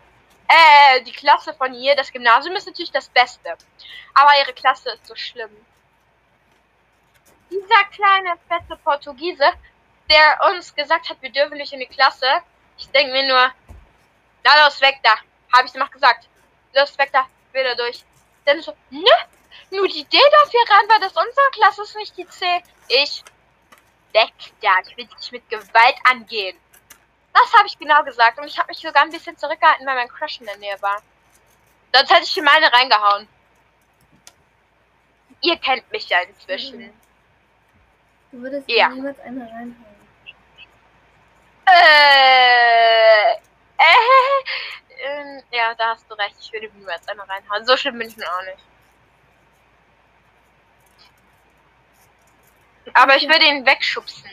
Äh, 0.47 1.01
die 1.03 1.11
Klasse 1.11 1.53
von 1.53 1.73
ihr, 1.73 1.95
das 1.95 2.11
Gymnasium 2.11 2.55
ist 2.55 2.67
natürlich 2.67 2.91
das 2.91 3.09
Beste. 3.09 3.57
Aber 4.13 4.31
ihre 4.39 4.53
Klasse 4.53 4.91
ist 4.91 5.05
so 5.05 5.15
schlimm. 5.15 5.51
Dieser 7.49 7.83
kleine, 7.91 8.37
fette 8.47 8.77
Portugiese, 8.83 9.51
der 10.09 10.39
uns 10.49 10.73
gesagt 10.73 11.09
hat, 11.09 11.21
wir 11.21 11.31
dürfen 11.31 11.57
nicht 11.57 11.73
in 11.73 11.79
die 11.79 11.87
Klasse. 11.87 12.27
Ich 12.77 12.89
denke 12.91 13.11
mir 13.11 13.27
nur, 13.27 13.51
na 14.43 14.65
los, 14.65 14.79
weg 14.81 14.99
da. 15.03 15.15
Habe 15.55 15.67
ich 15.67 15.73
noch 15.73 15.91
gesagt. 15.91 16.27
Los, 16.73 16.97
weg 16.97 17.09
da. 17.11 17.27
Wieder 17.53 17.75
durch. 17.75 18.03
Dann 18.45 18.61
so, 18.61 18.75
ne? 18.89 19.11
Nur 19.71 19.87
die 19.87 20.05
D 20.05 20.17
darf 20.17 20.51
hier 20.51 20.61
rein, 20.69 20.89
weil 20.89 20.99
das 20.99 21.11
unsere 21.11 21.51
Klasse 21.51 21.83
ist, 21.83 21.95
nicht 21.95 22.17
die 22.17 22.27
C. 22.27 22.45
Ich, 22.87 23.23
weg 24.13 24.33
da. 24.61 24.71
Ich 24.85 24.95
will 24.95 25.07
dich 25.07 25.31
mit 25.31 25.49
Gewalt 25.49 25.97
angehen. 26.05 26.57
Das 27.33 27.53
habe 27.53 27.67
ich 27.67 27.77
genau 27.77 28.03
gesagt. 28.03 28.39
Und 28.39 28.47
ich 28.47 28.57
habe 28.57 28.69
mich 28.69 28.79
sogar 28.79 29.03
ein 29.03 29.11
bisschen 29.11 29.37
zurückgehalten, 29.37 29.85
weil 29.85 29.95
mein 29.95 30.07
Crush 30.07 30.39
in 30.39 30.45
der 30.45 30.57
Nähe 30.57 30.81
war. 30.81 31.01
Sonst 31.93 32.11
hätte 32.11 32.23
ich 32.23 32.37
in 32.37 32.45
meine 32.45 32.71
reingehauen. 32.71 33.27
Ihr 35.41 35.57
kennt 35.57 35.89
mich 35.91 36.09
ja 36.09 36.19
inzwischen. 36.21 36.79
Mhm. 36.79 36.93
Du 38.31 38.39
würdest 38.41 38.69
Ja. 38.69 38.89
niemals 38.89 39.19
eine 39.19 39.41
reinhauen. 39.41 39.85
Äh, 41.65 43.33
äh, 43.77 45.05
ähm, 45.05 45.43
ja, 45.51 45.73
da 45.75 45.89
hast 45.89 46.09
du 46.09 46.13
recht. 46.15 46.35
Ich 46.39 46.51
würde 46.53 46.69
jetzt 46.89 47.09
eine 47.09 47.21
reinhauen. 47.27 47.65
So 47.65 47.75
schlimm 47.77 47.97
bin 47.99 48.07
ich 48.07 48.17
mir 48.17 48.25
auch 48.25 48.43
nicht. 48.45 48.63
Aber 52.93 53.15
ich 53.17 53.27
würde 53.27 53.45
ihn 53.45 53.65
wegschubsen. 53.65 54.29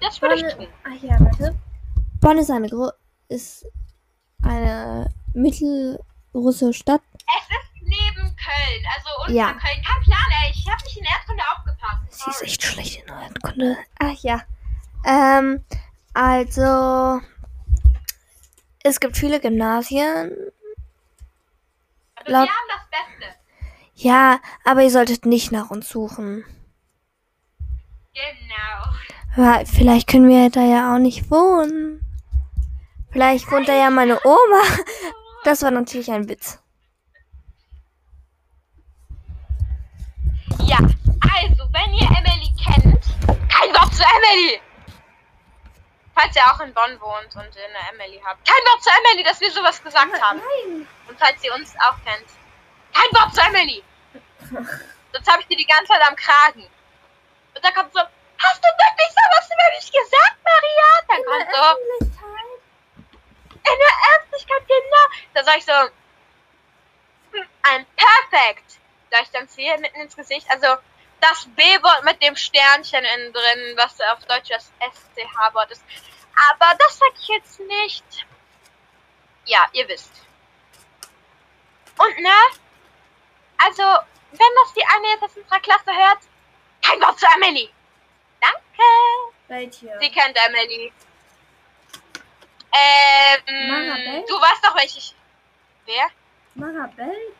Das 0.00 0.20
würde 0.20 0.34
ich 0.36 0.42
Bonn, 0.42 0.50
tun. 0.56 0.68
ach 0.84 1.02
ja, 1.02 1.16
warte. 1.20 1.54
Bonn 2.20 2.38
ist 2.38 2.50
eine, 2.50 2.68
Gro 2.68 2.90
ist 3.28 3.66
eine 4.42 5.08
mittelgroße 5.34 6.72
Stadt. 6.72 7.02
Es 7.14 7.48
ist 7.48 7.71
Köln, 8.44 8.84
also 8.96 9.08
unter 9.22 9.32
Ja. 9.32 9.52
Köln. 9.52 9.60
Kein 9.62 10.02
Plan, 10.02 10.26
ey. 10.44 10.50
Ich 10.52 10.68
habe 10.70 10.82
nicht 10.84 10.96
in 10.96 11.04
Erdkunde 11.04 11.42
aufgepasst. 11.56 11.98
Sie 12.10 12.30
ist 12.30 12.42
echt 12.42 12.62
schlecht 12.62 13.02
in 13.02 13.08
Erdkunde. 13.12 13.76
Ach 13.98 14.16
ja. 14.22 14.42
Ähm, 15.04 15.64
also 16.14 17.20
es 18.84 19.00
gibt 19.00 19.16
viele 19.16 19.40
Gymnasien. 19.40 20.32
Aber 22.16 22.30
laut- 22.30 22.48
wir 22.48 22.52
haben 22.54 22.68
das 22.68 22.90
Beste. 22.90 23.34
Ja, 23.94 24.40
aber 24.64 24.82
ihr 24.82 24.90
solltet 24.90 25.26
nicht 25.26 25.52
nach 25.52 25.70
uns 25.70 25.88
suchen. 25.88 26.44
Genau. 28.14 28.94
Weil 29.36 29.64
vielleicht 29.66 30.08
können 30.08 30.28
wir 30.28 30.50
da 30.50 30.62
ja 30.62 30.94
auch 30.94 30.98
nicht 30.98 31.30
wohnen. 31.30 32.00
Vielleicht 33.10 33.50
wohnt 33.50 33.68
da 33.68 33.74
ja 33.74 33.90
meine 33.90 34.18
Oma. 34.24 34.62
Das 35.44 35.62
war 35.62 35.70
natürlich 35.70 36.10
ein 36.12 36.28
Witz. 36.28 36.58
Ja, 40.64 40.78
also, 41.22 41.68
wenn 41.72 41.94
ihr 41.94 42.08
Emily 42.08 42.52
kennt, 42.58 43.04
kein 43.48 43.70
Wort 43.74 43.94
zu 43.94 44.02
Emily! 44.02 44.60
Falls 46.14 46.36
ihr 46.36 46.42
auch 46.44 46.60
in 46.60 46.74
Bonn 46.74 47.00
wohnt 47.00 47.34
und 47.34 47.56
eine 47.56 47.90
Emily 47.92 48.20
habt. 48.24 48.46
Kein 48.46 48.62
Wort 48.66 48.82
zu 48.82 48.90
Emily, 48.90 49.22
dass 49.24 49.40
wir 49.40 49.50
sowas 49.50 49.82
gesagt 49.82 50.20
haben. 50.20 50.40
Nein. 50.40 50.86
Und 51.08 51.18
falls 51.18 51.42
ihr 51.42 51.54
uns 51.54 51.74
auch 51.80 51.96
kennt. 52.04 52.28
Kein 52.92 53.20
Wort 53.20 53.34
zu 53.34 53.40
Emily! 53.40 53.82
Sonst 55.12 55.30
habe 55.30 55.42
ich 55.42 55.48
dir 55.48 55.56
die 55.56 55.66
ganze 55.66 55.92
Zeit 55.92 56.02
am 56.06 56.16
Kragen. 56.16 56.68
Und 57.54 57.64
dann 57.64 57.74
kommt 57.74 57.92
so, 57.92 58.00
hast 58.00 58.60
du 58.64 58.68
wirklich 58.68 59.08
sowas 59.08 59.46
über 59.46 59.76
mich 59.76 59.92
gesagt, 59.92 60.36
Maria? 60.44 60.88
Dann 61.08 61.24
kommt 61.24 61.54
so, 61.54 62.12
in 63.64 63.78
der 63.78 63.94
Öffentlichkeit, 64.16 64.62
genau. 64.66 65.06
Da 65.34 65.44
sag 65.44 65.56
ich 65.58 65.64
so, 65.64 65.72
hm, 67.32 67.48
ein 67.62 67.86
Perfekt. 67.96 68.78
Sag 69.10 69.22
ich 69.22 69.30
dann 69.30 69.48
zu 69.48 69.60
ihr 69.60 69.78
mitten 69.78 70.00
ins 70.00 70.16
Gesicht. 70.16 70.46
Also, 70.50 70.66
das 71.22 71.46
B-Wort 71.54 72.04
mit 72.04 72.20
dem 72.20 72.36
Sternchen 72.36 73.04
innen 73.04 73.32
drin, 73.32 73.76
was 73.76 73.98
auf 74.12 74.24
Deutsch 74.26 74.48
das 74.48 74.70
SCH-Wort 74.80 75.70
ist. 75.70 75.84
Aber 76.50 76.76
das 76.78 76.98
sag 76.98 77.12
ich 77.20 77.28
jetzt 77.28 77.60
nicht. 77.60 78.26
Ja, 79.46 79.66
ihr 79.72 79.86
wisst. 79.88 80.12
Und 81.96 82.18
ne? 82.18 82.30
Also, 83.58 83.82
wenn 84.32 84.54
das 84.62 84.74
die 84.74 84.84
eine 84.84 85.08
jetzt 85.08 85.22
aus 85.22 85.36
unserer 85.36 85.60
Klasse 85.60 85.92
hört, 85.92 86.18
kein 86.84 87.00
Wort 87.00 87.18
zu 87.18 87.26
Emily. 87.36 87.70
Danke. 88.40 88.58
Welche? 89.46 89.98
Sie 90.00 90.10
kennt 90.10 90.36
Emily. 90.46 90.92
Ähm, 92.72 93.68
Marabel? 93.68 94.24
du 94.26 94.34
weißt 94.34 94.64
doch, 94.64 94.74
welche 94.74 94.98
ich... 94.98 95.14
Wer? 95.84 96.08
Marabel? 96.54 97.34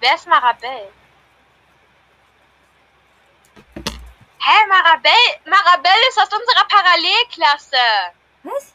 Wer 0.00 0.14
ist 0.14 0.26
Marabel? 0.26 0.92
Hä, 4.48 4.66
Marabelle, 4.66 5.40
Marabelle 5.44 6.08
ist 6.08 6.18
aus 6.18 6.32
unserer 6.32 6.66
Parallelklasse. 6.68 7.76
Was? 8.44 8.72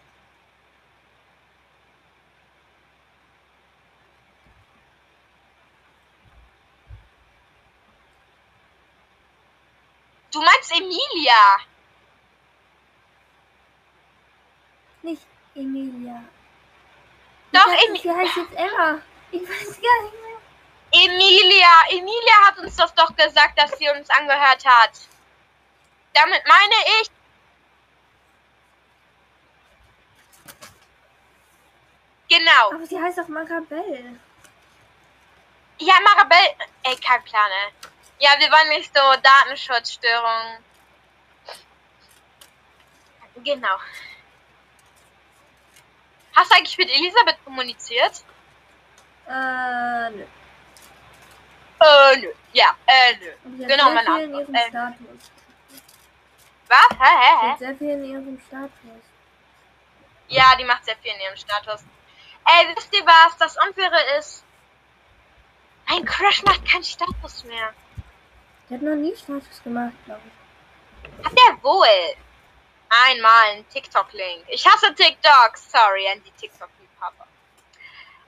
Du 10.31 10.41
meinst 10.43 10.71
Emilia? 10.71 11.57
Nicht 15.01 15.25
Emilia. 15.55 16.23
Doch, 17.51 17.65
dachte, 17.65 17.87
Emi 17.87 17.97
Sie 17.97 18.11
heißt 18.11 18.37
jetzt 18.37 18.53
Emma. 18.53 19.01
Ich 19.31 19.41
weiß 19.41 19.81
gar 19.81 20.03
nicht 20.03 20.21
mehr. 20.21 21.03
Emilia. 21.03 21.67
Emilia 21.89 22.35
hat 22.45 22.59
uns 22.59 22.75
das 22.75 22.93
doch 22.93 23.15
gesagt, 23.15 23.57
dass 23.57 23.71
sie 23.79 23.89
uns 23.89 24.07
angehört 24.11 24.63
hat. 24.65 25.12
Damit 26.13 26.43
meine 26.47 27.01
ich. 27.01 27.09
Genau. 32.29 32.71
Aber 32.73 32.85
sie 32.85 32.99
heißt 32.99 33.19
auch 33.19 33.27
Marabelle. 33.27 34.19
Ja, 35.79 35.93
Marabelle. 36.03 36.55
Ey, 36.83 36.95
kein 36.97 37.23
Plan, 37.23 37.51
ey. 37.65 37.73
Ja, 38.19 38.31
wir 38.39 38.49
wollen 38.51 38.69
nicht 38.69 38.95
so 38.95 39.01
Datenschutzstörungen. 39.21 40.63
Genau. 43.35 43.77
Hast 46.35 46.51
du 46.51 46.55
eigentlich 46.55 46.77
mit 46.77 46.89
Elisabeth 46.89 47.43
kommuniziert? 47.43 48.23
Äh, 49.27 50.09
nö. 50.11 50.25
Äh, 51.79 52.17
nö. 52.17 52.33
Ja, 52.53 52.75
äh, 52.85 53.15
nö. 53.43 53.67
Genau, 53.67 53.85
sehr 53.85 53.93
meine 53.93 54.15
viel 54.15 54.23
in 54.23 54.35
Antwort. 54.35 54.55
Äh. 54.55 54.69
Status. 54.69 55.31
Was? 56.73 56.97
Hä, 56.99 57.11
hä, 57.23 57.35
hä? 57.41 57.55
sehr 57.57 57.75
viel 57.75 57.89
in 57.89 58.05
ihrem 58.05 58.39
Status. 58.47 59.03
Ja, 60.29 60.55
die 60.57 60.65
macht 60.65 60.85
sehr 60.85 60.97
viel 60.97 61.13
in 61.13 61.21
ihrem 61.21 61.37
Status. 61.37 61.81
Ey, 62.45 62.75
wisst 62.75 62.93
ihr 62.93 63.05
was? 63.05 63.37
Das 63.37 63.57
Unfaire 63.63 64.17
ist. 64.17 64.43
Mein 65.87 66.05
Crush 66.05 66.43
macht 66.43 66.65
keinen 66.65 66.83
Status 66.83 67.43
mehr. 67.43 67.73
Der 68.69 68.77
hat 68.77 68.83
noch 68.83 68.95
nie 68.95 69.15
Status 69.15 69.61
gemacht, 69.63 69.93
glaube 70.05 70.21
ich. 70.27 71.25
Hat 71.25 71.33
der 71.33 71.63
wohl? 71.63 72.15
Einmal 72.89 73.49
ein 73.51 73.69
TikTok-Link. 73.69 74.45
Ich 74.47 74.65
hasse 74.65 74.93
TikTok. 74.95 75.57
Sorry 75.57 76.07
an 76.11 76.23
die 76.23 76.31
TikTok-Liebhaber. 76.31 77.27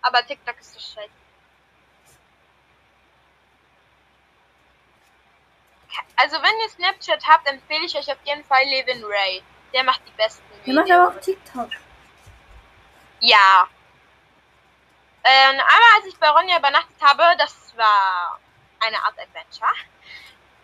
Aber 0.02 0.26
TikTok 0.28 0.60
ist 0.60 0.74
so 0.74 0.80
scheiße. 0.80 1.25
Also 6.16 6.38
wenn 6.38 6.60
ihr 6.64 6.70
Snapchat 6.70 7.28
habt, 7.28 7.48
empfehle 7.48 7.86
ich 7.86 7.96
euch 7.98 8.12
auf 8.12 8.18
jeden 8.24 8.44
Fall 8.46 8.64
Levin 8.66 9.04
Ray. 9.04 9.44
Der 9.74 9.84
macht 9.84 10.02
die 10.08 10.12
besten 10.12 10.44
Der 10.66 10.74
macht 10.74 10.86
Videos. 10.86 11.00
aber 11.00 11.16
auch 11.16 11.22
TikTok. 11.22 11.70
Ja. 13.20 13.68
Ähm, 15.24 15.52
einmal, 15.52 15.92
als 15.98 16.06
ich 16.08 16.18
bei 16.18 16.30
Ronja 16.30 16.58
übernachtet 16.60 17.02
habe, 17.02 17.24
das 17.38 17.74
war 17.76 18.40
eine 18.86 18.98
Art 18.98 19.16
Adventure. 19.20 19.72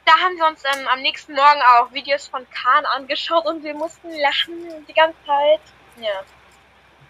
Da 0.05 0.13
haben 0.13 0.35
wir 0.37 0.45
uns 0.47 0.63
ähm, 0.65 0.87
am 0.87 1.01
nächsten 1.01 1.33
Morgen 1.33 1.61
auch 1.61 1.91
Videos 1.91 2.27
von 2.27 2.47
Khan 2.49 2.85
angeschaut 2.85 3.45
und 3.45 3.63
wir 3.63 3.73
mussten 3.73 4.11
lachen 4.19 4.85
die 4.87 4.93
ganze 4.93 5.17
Zeit. 5.25 5.61
Ja. 5.97 6.21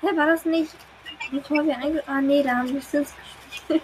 Hä, 0.02 0.16
war 0.18 0.28
das 0.28 0.46
nicht, 0.46 0.76
bevor 1.32 1.66
wir 1.66 1.76
einge... 1.78 2.04
Ah, 2.08 2.22
nee, 2.22 2.44
da 2.44 2.52
haben 2.52 2.74
wir 2.74 2.82
Sims 2.82 3.14
gespielt. 3.50 3.84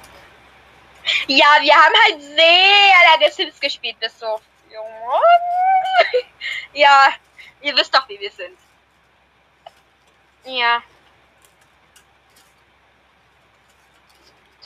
Ja, 1.27 1.57
wir 1.61 1.73
haben 1.73 1.95
halt 2.05 2.21
sehr 2.21 3.11
lange 3.11 3.31
Sims 3.31 3.59
gespielt, 3.59 3.99
bis 3.99 4.17
so. 4.19 4.39
Ja, 6.73 7.09
ihr 7.61 7.75
wisst 7.75 7.93
doch, 7.93 8.07
wie 8.09 8.19
wir 8.19 8.31
sind. 8.31 8.57
Ja. 10.45 10.81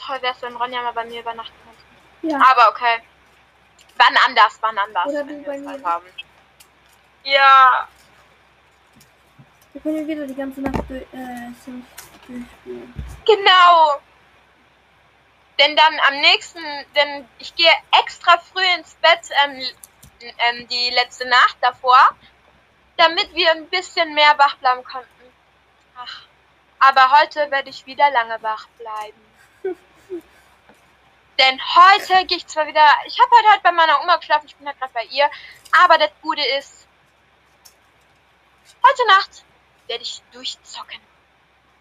Toll 0.04 0.20
wär's, 0.20 0.42
wenn 0.42 0.56
Ronja 0.56 0.82
mal 0.82 0.92
bei 0.92 1.04
mir 1.04 1.20
übernachten 1.20 1.54
könnte. 1.64 2.34
Ja. 2.34 2.40
Aber 2.50 2.68
okay. 2.70 3.00
Wann 3.96 4.16
anders, 4.26 4.58
wann 4.60 4.78
anders. 4.78 5.06
Oder 5.06 5.26
wenn 5.26 5.44
wir 5.44 5.64
Zeit. 5.64 5.84
Haben. 5.84 6.06
Ja. 7.24 7.88
Wir 9.72 9.80
können 9.80 10.06
wieder 10.06 10.26
die 10.26 10.34
ganze 10.34 10.60
Nacht 10.60 10.84
durch, 10.88 11.02
äh, 11.12 11.52
Sims 11.64 11.86
durchspielen. 12.26 12.94
Genau. 13.24 14.00
Denn 15.58 15.76
dann 15.76 16.00
am 16.08 16.20
nächsten, 16.20 16.62
denn 16.96 17.28
ich 17.38 17.54
gehe 17.54 17.72
extra 18.00 18.38
früh 18.38 18.64
ins 18.76 18.94
Bett 18.96 19.20
ähm, 19.44 19.62
ähm, 20.20 20.68
die 20.68 20.90
letzte 20.90 21.26
Nacht 21.28 21.56
davor, 21.60 22.16
damit 22.96 23.34
wir 23.34 23.50
ein 23.52 23.68
bisschen 23.68 24.14
mehr 24.14 24.36
wach 24.38 24.56
bleiben 24.56 24.82
konnten. 24.84 25.08
Ach, 25.96 26.22
aber 26.78 27.20
heute 27.20 27.50
werde 27.50 27.70
ich 27.70 27.86
wieder 27.86 28.10
lange 28.10 28.42
wach 28.42 28.66
bleiben. 28.78 29.22
Denn 31.38 31.60
heute 31.76 32.26
gehe 32.26 32.38
ich 32.38 32.46
zwar 32.46 32.66
wieder, 32.66 32.86
ich 33.06 33.18
habe 33.18 33.30
heute 33.36 33.48
halt 33.50 33.62
bei 33.62 33.72
meiner 33.72 34.00
Oma 34.02 34.16
geschlafen, 34.16 34.46
ich 34.46 34.56
bin 34.56 34.66
halt 34.66 34.78
gerade 34.78 34.92
bei 34.92 35.04
ihr, 35.04 35.30
aber 35.84 35.98
das 35.98 36.10
Gute 36.20 36.42
ist, 36.58 36.86
heute 38.86 39.06
Nacht 39.06 39.44
werde 39.86 40.02
ich 40.02 40.22
durchzocken. 40.32 41.11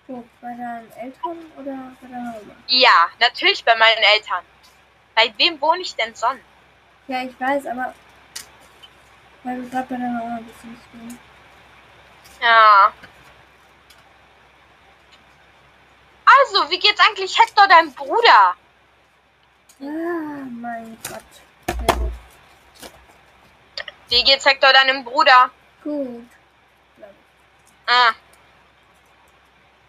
Wo, 0.07 0.23
bei 0.41 0.49
deinen 0.49 0.91
Eltern 0.93 1.37
oder 1.57 1.91
bei 2.01 2.07
deiner 2.07 2.35
Oma? 2.41 2.53
Ja, 2.67 3.09
natürlich 3.19 3.63
bei 3.63 3.75
meinen 3.75 4.03
Eltern. 4.15 4.43
Bei 5.15 5.33
wem 5.37 5.59
wohne 5.61 5.81
ich 5.81 5.95
denn 5.95 6.15
sonst? 6.15 6.43
Ja, 7.07 7.23
ich 7.23 7.39
weiß, 7.39 7.67
aber... 7.67 7.93
Weil 9.43 9.61
du 9.61 9.69
gerade 9.69 9.87
bei 9.87 9.95
deiner 9.95 10.23
Oma 10.23 10.39
bist, 10.45 10.63
nicht 10.63 10.81
du. 10.93 11.17
Ja. 12.43 12.93
Also, 16.25 16.69
wie 16.69 16.79
geht's 16.79 16.99
eigentlich 16.99 17.37
Hector, 17.37 17.67
deinem 17.67 17.93
Bruder? 17.93 18.55
Ah, 19.79 20.45
mein 20.49 20.97
Gott. 21.07 21.23
Sehr 21.67 21.97
gut. 21.97 22.11
Wie 24.09 24.23
geht's 24.23 24.45
Hector, 24.45 24.73
deinem 24.73 25.03
Bruder? 25.03 25.49
Gut. 25.83 26.27
Ah. 27.87 28.13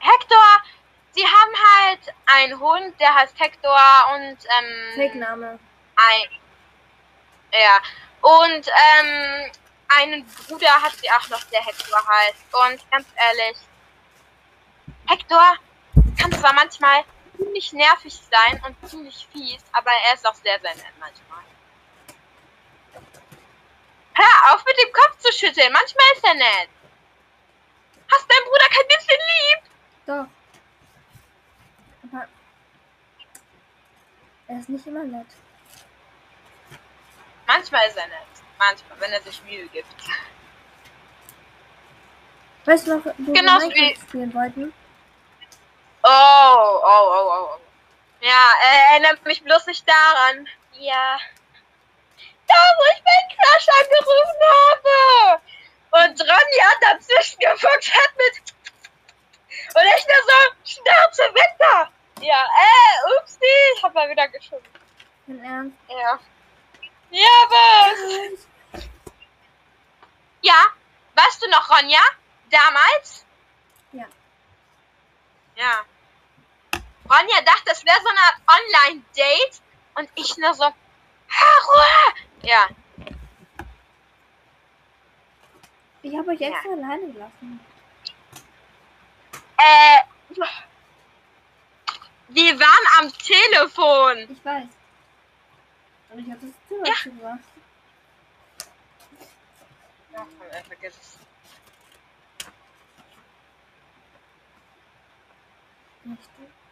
Hector, 0.03 0.63
sie 1.13 1.25
haben 1.25 1.55
halt 1.77 2.15
einen 2.27 2.61
Hund, 2.61 3.01
der 3.01 3.15
heißt 3.15 3.39
Hector 3.39 3.81
und 4.15 4.37
ähm, 4.59 4.95
Fake-Name. 4.97 5.59
ein 5.97 6.29
ja 7.53 7.81
und 8.23 8.69
ähm, 8.69 9.51
einen 9.89 10.27
Bruder 10.27 10.81
hat 10.81 10.93
sie 10.97 11.11
auch 11.11 11.29
noch, 11.29 11.43
der 11.45 11.65
Hector 11.65 11.99
heißt. 12.07 12.45
Und 12.53 12.91
ganz 12.91 13.07
ehrlich, 13.17 13.59
Hector 15.07 15.57
kann 16.19 16.33
zwar 16.33 16.53
manchmal 16.55 17.05
ziemlich 17.37 17.73
nervig 17.73 18.19
sein 18.31 18.63
und 18.65 18.89
ziemlich 18.89 19.29
fies, 19.33 19.63
aber 19.73 19.91
er 20.09 20.15
ist 20.15 20.27
auch 20.27 20.35
sehr, 20.35 20.59
sehr 20.61 20.75
nett 20.75 20.95
manchmal. 20.99 21.43
Hör 24.15 24.55
auf 24.55 24.65
mit 24.65 24.77
dem 24.79 24.93
Kopf 24.93 25.19
zu 25.19 25.33
schütteln, 25.33 25.73
manchmal 25.73 26.07
ist 26.15 26.25
er 26.25 26.35
nett. 26.35 26.69
Hast 28.13 28.27
dein 28.29 28.45
Bruder 28.45 28.69
kein 28.69 28.87
bisschen 28.87 29.19
lieb? 29.19 29.72
Doch. 30.07 30.27
Aber... 32.05 32.27
Er 34.49 34.59
ist 34.59 34.69
nicht 34.69 34.87
immer 34.87 35.05
nett. 35.05 35.27
Manchmal 37.47 37.87
ist 37.89 37.97
er 37.97 38.07
nett. 38.09 38.27
Manchmal, 38.59 39.01
wenn 39.01 39.13
er 39.13 39.23
sich 39.23 39.43
Mühe 39.45 39.67
gibt. 39.69 39.87
Weißt 42.65 42.87
du 42.87 42.97
noch, 42.97 43.05
wo 43.07 43.13
wir 43.17 43.35
Genauso 43.35 43.69
wie- 43.71 43.75
Minecraft 43.75 44.03
spielen 44.09 44.35
wollten? 44.35 44.73
Oh, 46.05 46.09
oh, 46.09 46.83
oh, 46.85 47.31
oh. 47.31 47.57
oh. 47.57 47.61
Ja, 48.21 48.51
äh, 48.63 48.93
erinnert 48.93 49.25
mich 49.25 49.43
bloß 49.43 49.67
nicht 49.67 49.85
daran. 49.89 50.49
Ja. 50.75 51.19
Da, 52.47 52.55
wo 52.55 52.85
ich 52.95 53.03
meinen 53.05 53.29
Crush 53.37 53.69
angerufen 53.81 54.43
habe. 54.71 55.43
Und 55.91 56.21
Ronja 56.21 56.71
dazwischen 56.81 57.39
gefuckt 57.41 57.93
hat 57.95 58.17
mit. 58.17 58.55
Und 59.75 59.83
ich 59.97 60.07
nur 60.07 60.23
so, 60.27 60.55
Schnauze 60.65 61.23
weg 61.35 61.57
da. 61.59 61.91
Ja, 62.21 62.45
äh, 62.45 63.21
upsie, 63.21 63.45
ich 63.77 63.83
hab 63.83 63.95
mal 63.95 64.09
wieder 64.11 64.29
geschummelt. 64.29 64.65
Im 65.27 65.43
Ernst? 65.43 65.77
Ja. 65.89 66.19
Ja, 67.11 67.39
was? 67.49 68.47
Ja, 70.41 70.55
weißt 71.15 71.43
du 71.45 71.51
noch, 71.51 71.69
Ronja? 71.71 72.01
Damals? 72.51 73.25
Ja. 73.93 74.05
Ja. 75.57 75.85
Ronja 77.11 77.41
dachte, 77.43 77.73
es 77.73 77.85
wäre 77.85 78.01
so 78.01 78.09
eine 78.09 78.21
Art 78.21 78.61
Online-Date 78.61 79.61
und 79.97 80.09
ich 80.15 80.37
nur 80.39 80.55
so, 80.55 80.65
Ruhe! 80.65 82.15
Ja, 82.43 82.69
Ich 86.05 86.17
habe 86.17 86.33
euch 86.33 86.41
Ja. 86.41 86.49
extra 86.49 86.73
alleine 86.73 87.13
gelassen. 87.13 87.61
Äh, 89.63 89.99
wir 92.29 92.59
waren 92.59 92.87
am 93.01 93.13
Telefon. 93.13 94.19
Ich 94.31 94.45
weiß. 94.45 94.69
Aber 96.11 96.21
ich 96.21 96.31
habe 96.31 96.41
das 96.41 96.69
Zimmer 96.69 96.87
Ja. 96.87 96.95
zugemacht. 97.03 97.41
Ach, 100.15 100.27
vergiss 100.67 100.95
es. 101.01 101.19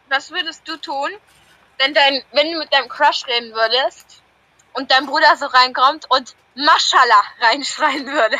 Was 0.09 0.29
würdest 0.31 0.67
du 0.67 0.77
tun, 0.77 1.09
wenn 1.77 1.93
dein, 1.93 2.23
wenn 2.33 2.51
du 2.51 2.59
mit 2.59 2.73
deinem 2.73 2.89
Crush 2.89 3.25
reden 3.27 3.53
würdest 3.53 4.21
und 4.73 4.91
dein 4.91 5.05
Bruder 5.05 5.37
so 5.37 5.45
reinkommt 5.45 6.05
und 6.09 6.35
Maschallah 6.55 7.23
reinschreien 7.39 8.05
würde? 8.07 8.37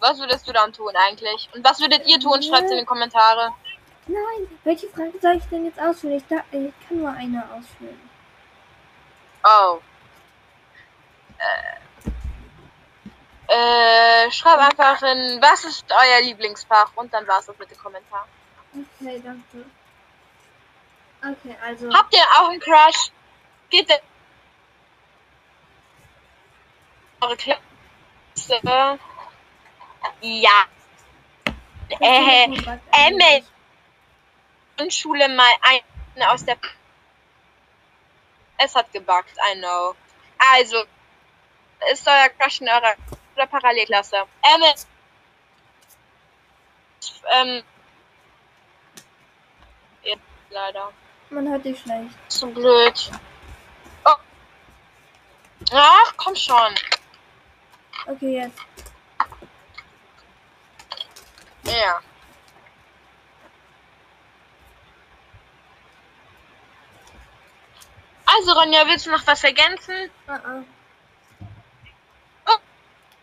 Was 0.00 0.18
würdest 0.18 0.46
du 0.46 0.52
dann 0.52 0.72
tun 0.72 0.92
eigentlich? 0.94 1.48
Und 1.54 1.64
was 1.64 1.80
würdet 1.80 2.06
ihr 2.06 2.20
tun? 2.20 2.42
Schreibt 2.42 2.70
in 2.70 2.78
die 2.78 2.84
Kommentare. 2.84 3.52
Nein, 4.06 4.58
welche 4.64 4.88
Frage 4.88 5.18
soll 5.20 5.36
ich 5.36 5.44
denn 5.44 5.64
jetzt 5.64 5.80
ausführen? 5.80 6.16
Ich, 6.16 6.24
da, 6.28 6.36
ich 6.52 6.72
kann 6.86 6.98
nur 6.98 7.10
eine 7.10 7.42
ausführen. 7.52 7.98
Oh. 9.42 9.80
Äh, 11.38 11.76
äh, 13.48 14.30
schreib 14.30 14.58
einfach 14.58 15.02
in, 15.02 15.40
was 15.40 15.64
ist 15.64 15.86
euer 15.90 16.20
Lieblingsfach? 16.22 16.90
Und 16.94 17.12
dann 17.12 17.26
war's 17.26 17.46
das 17.46 17.58
mit 17.58 17.70
dem 17.70 17.78
Kommentar. 17.78 18.28
Okay, 18.72 19.22
danke. 19.24 19.64
Okay, 21.22 21.56
also. 21.62 21.92
Habt 21.92 22.14
ihr 22.14 22.22
auch 22.38 22.48
einen 22.50 22.60
Crush? 22.60 23.10
Geht 23.70 23.88
denn 23.88 23.98
eure 27.20 27.36
Klasse? 27.36 27.60
Ja. 30.20 30.64
Äh, 32.00 32.44
Emil. 32.44 33.44
Grundschule 34.76 35.28
mal 35.28 35.52
eine 35.62 36.30
aus 36.30 36.44
der. 36.44 36.58
Es 38.58 38.74
hat 38.74 38.92
gebuggt, 38.92 39.36
I 39.52 39.58
know. 39.58 39.94
Also, 40.38 40.84
ist 41.92 42.06
euer 42.06 42.28
Crush 42.30 42.60
in 42.60 42.68
eurer 42.68 42.94
oder 43.34 43.46
Parallelklasse? 43.46 44.24
Emil. 44.42 44.74
Ähm. 47.32 47.62
Jetzt 50.02 50.22
leider. 50.50 50.92
Man 51.30 51.48
hört 51.48 51.64
dich 51.64 51.80
schlecht. 51.80 52.14
So 52.28 52.46
blöd. 52.46 53.10
Oh. 54.04 54.14
Ach, 55.72 56.14
komm 56.16 56.36
schon. 56.36 56.74
Okay, 58.06 58.36
jetzt. 58.36 58.60
Ja. 61.66 62.00
Also, 68.26 68.52
Ronja, 68.52 68.86
willst 68.86 69.06
du 69.06 69.10
noch 69.10 69.26
was 69.26 69.44
ergänzen? 69.44 70.10
Uh 70.26 70.32
-uh. 70.32 70.64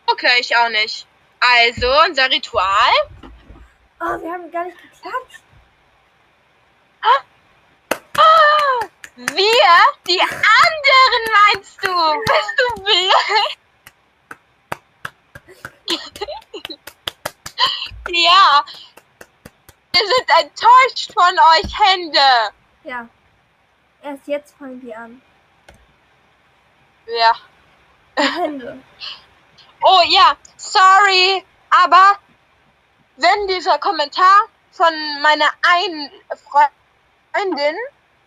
Okay, 0.06 0.40
ich 0.40 0.56
auch 0.56 0.68
nicht. 0.68 1.06
Also, 1.40 1.86
unser 2.06 2.30
Ritual. 2.30 2.94
Oh, 4.00 4.22
wir 4.22 4.32
haben 4.32 4.50
gar 4.50 4.64
nicht 4.64 4.76
geklatscht. 4.80 5.42
Ah, 7.02 7.24
wir? 9.16 9.76
Die 10.06 10.20
anderen 10.20 11.24
meinst 11.32 11.84
du? 11.84 11.88
Bist 11.88 12.54
du 12.58 12.82
blöd? 12.82 13.63
Ja. 18.24 18.64
Wir 19.92 20.02
sind 20.06 20.28
enttäuscht 20.40 21.12
von 21.12 21.38
euch, 21.38 21.78
Hände. 21.78 22.54
Ja. 22.82 23.08
Erst 24.02 24.26
jetzt 24.26 24.56
fangen 24.58 24.80
die 24.80 24.94
an. 24.94 25.22
Ja. 27.06 27.34
Hände. 28.16 28.82
Oh 29.82 30.00
ja, 30.08 30.36
sorry, 30.56 31.44
aber 31.70 32.18
wenn 33.16 33.48
dieser 33.48 33.78
Kommentar 33.78 34.48
von 34.72 34.92
meiner 35.22 35.50
einen 35.62 36.10
Freundin 37.32 37.76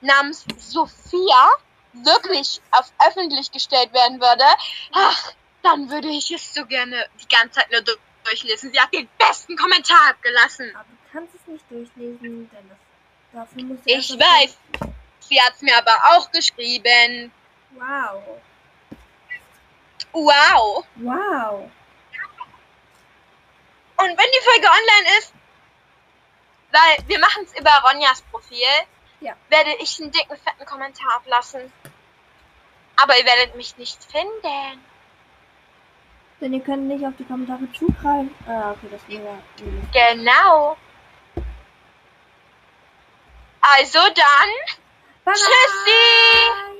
namens 0.02 0.46
Sophia 0.58 1.50
wirklich 1.94 2.62
auf 2.72 2.92
öffentlich 3.08 3.52
gestellt 3.52 3.94
werden 3.94 4.22
würde, 4.22 4.46
ach, 4.94 5.34
dann 5.64 5.90
würde 5.90 6.10
ich 6.10 6.32
es 6.32 6.54
so 6.54 6.66
gerne 6.66 7.06
die 7.20 7.28
ganze 7.28 7.60
Zeit 7.60 7.72
nur 7.72 7.82
durchlesen. 8.28 8.72
Sie 8.72 8.80
hat 8.80 8.94
den 8.94 9.08
besten 9.18 9.56
Kommentar 9.58 10.10
abgelassen. 10.10 10.76
Aber 10.76 10.86
du 10.86 11.12
kannst 11.12 11.36
es 11.36 11.48
nicht 11.48 11.64
durchlesen, 11.70 12.50
denn 12.52 12.70
das, 12.70 12.78
dafür 13.34 13.64
musst 13.64 13.86
du 13.86 13.90
Ich 13.92 14.10
weiß. 14.12 14.58
Sie 15.20 15.42
hat 15.42 15.54
es 15.56 15.62
mir 15.62 15.78
aber 15.78 15.96
auch 16.12 16.32
geschrieben. 16.32 17.32
Wow. 17.72 18.24
Wow. 20.14 20.86
Wow. 20.96 21.72
Und 23.98 24.10
wenn 24.10 24.18
die 24.18 24.44
Folge 24.44 24.68
online 24.68 25.18
ist, 25.20 25.34
weil 26.72 27.08
wir 27.08 27.20
machen 27.20 27.44
es 27.46 27.60
über 27.60 27.72
Ronjas 27.84 28.22
Profil, 28.24 28.68
Ja. 29.20 29.36
werde 29.50 29.76
ich 29.80 30.00
einen 30.00 30.12
dicken, 30.12 30.38
fetten 30.38 30.66
Kommentar 30.66 31.16
ablassen. 31.16 31.72
Aber 32.96 33.18
ihr 33.18 33.26
werdet 33.26 33.56
mich 33.56 33.76
nicht 33.78 34.04
finden. 34.04 34.84
Denn 36.40 36.54
ihr 36.54 36.60
könnt 36.60 36.88
nicht 36.88 37.06
auf 37.06 37.14
die 37.18 37.24
Kommentare 37.26 37.68
zugreifen. 37.74 38.34
Ah, 38.48 38.72
okay, 38.72 38.88
das 38.92 39.02
wäre. 39.08 39.40
Genau. 39.92 40.78
Also 43.62 44.00
dann, 44.00 44.78
Bye, 45.26 45.34
Tschüssi. 45.34 45.92
bye. 46.66 46.77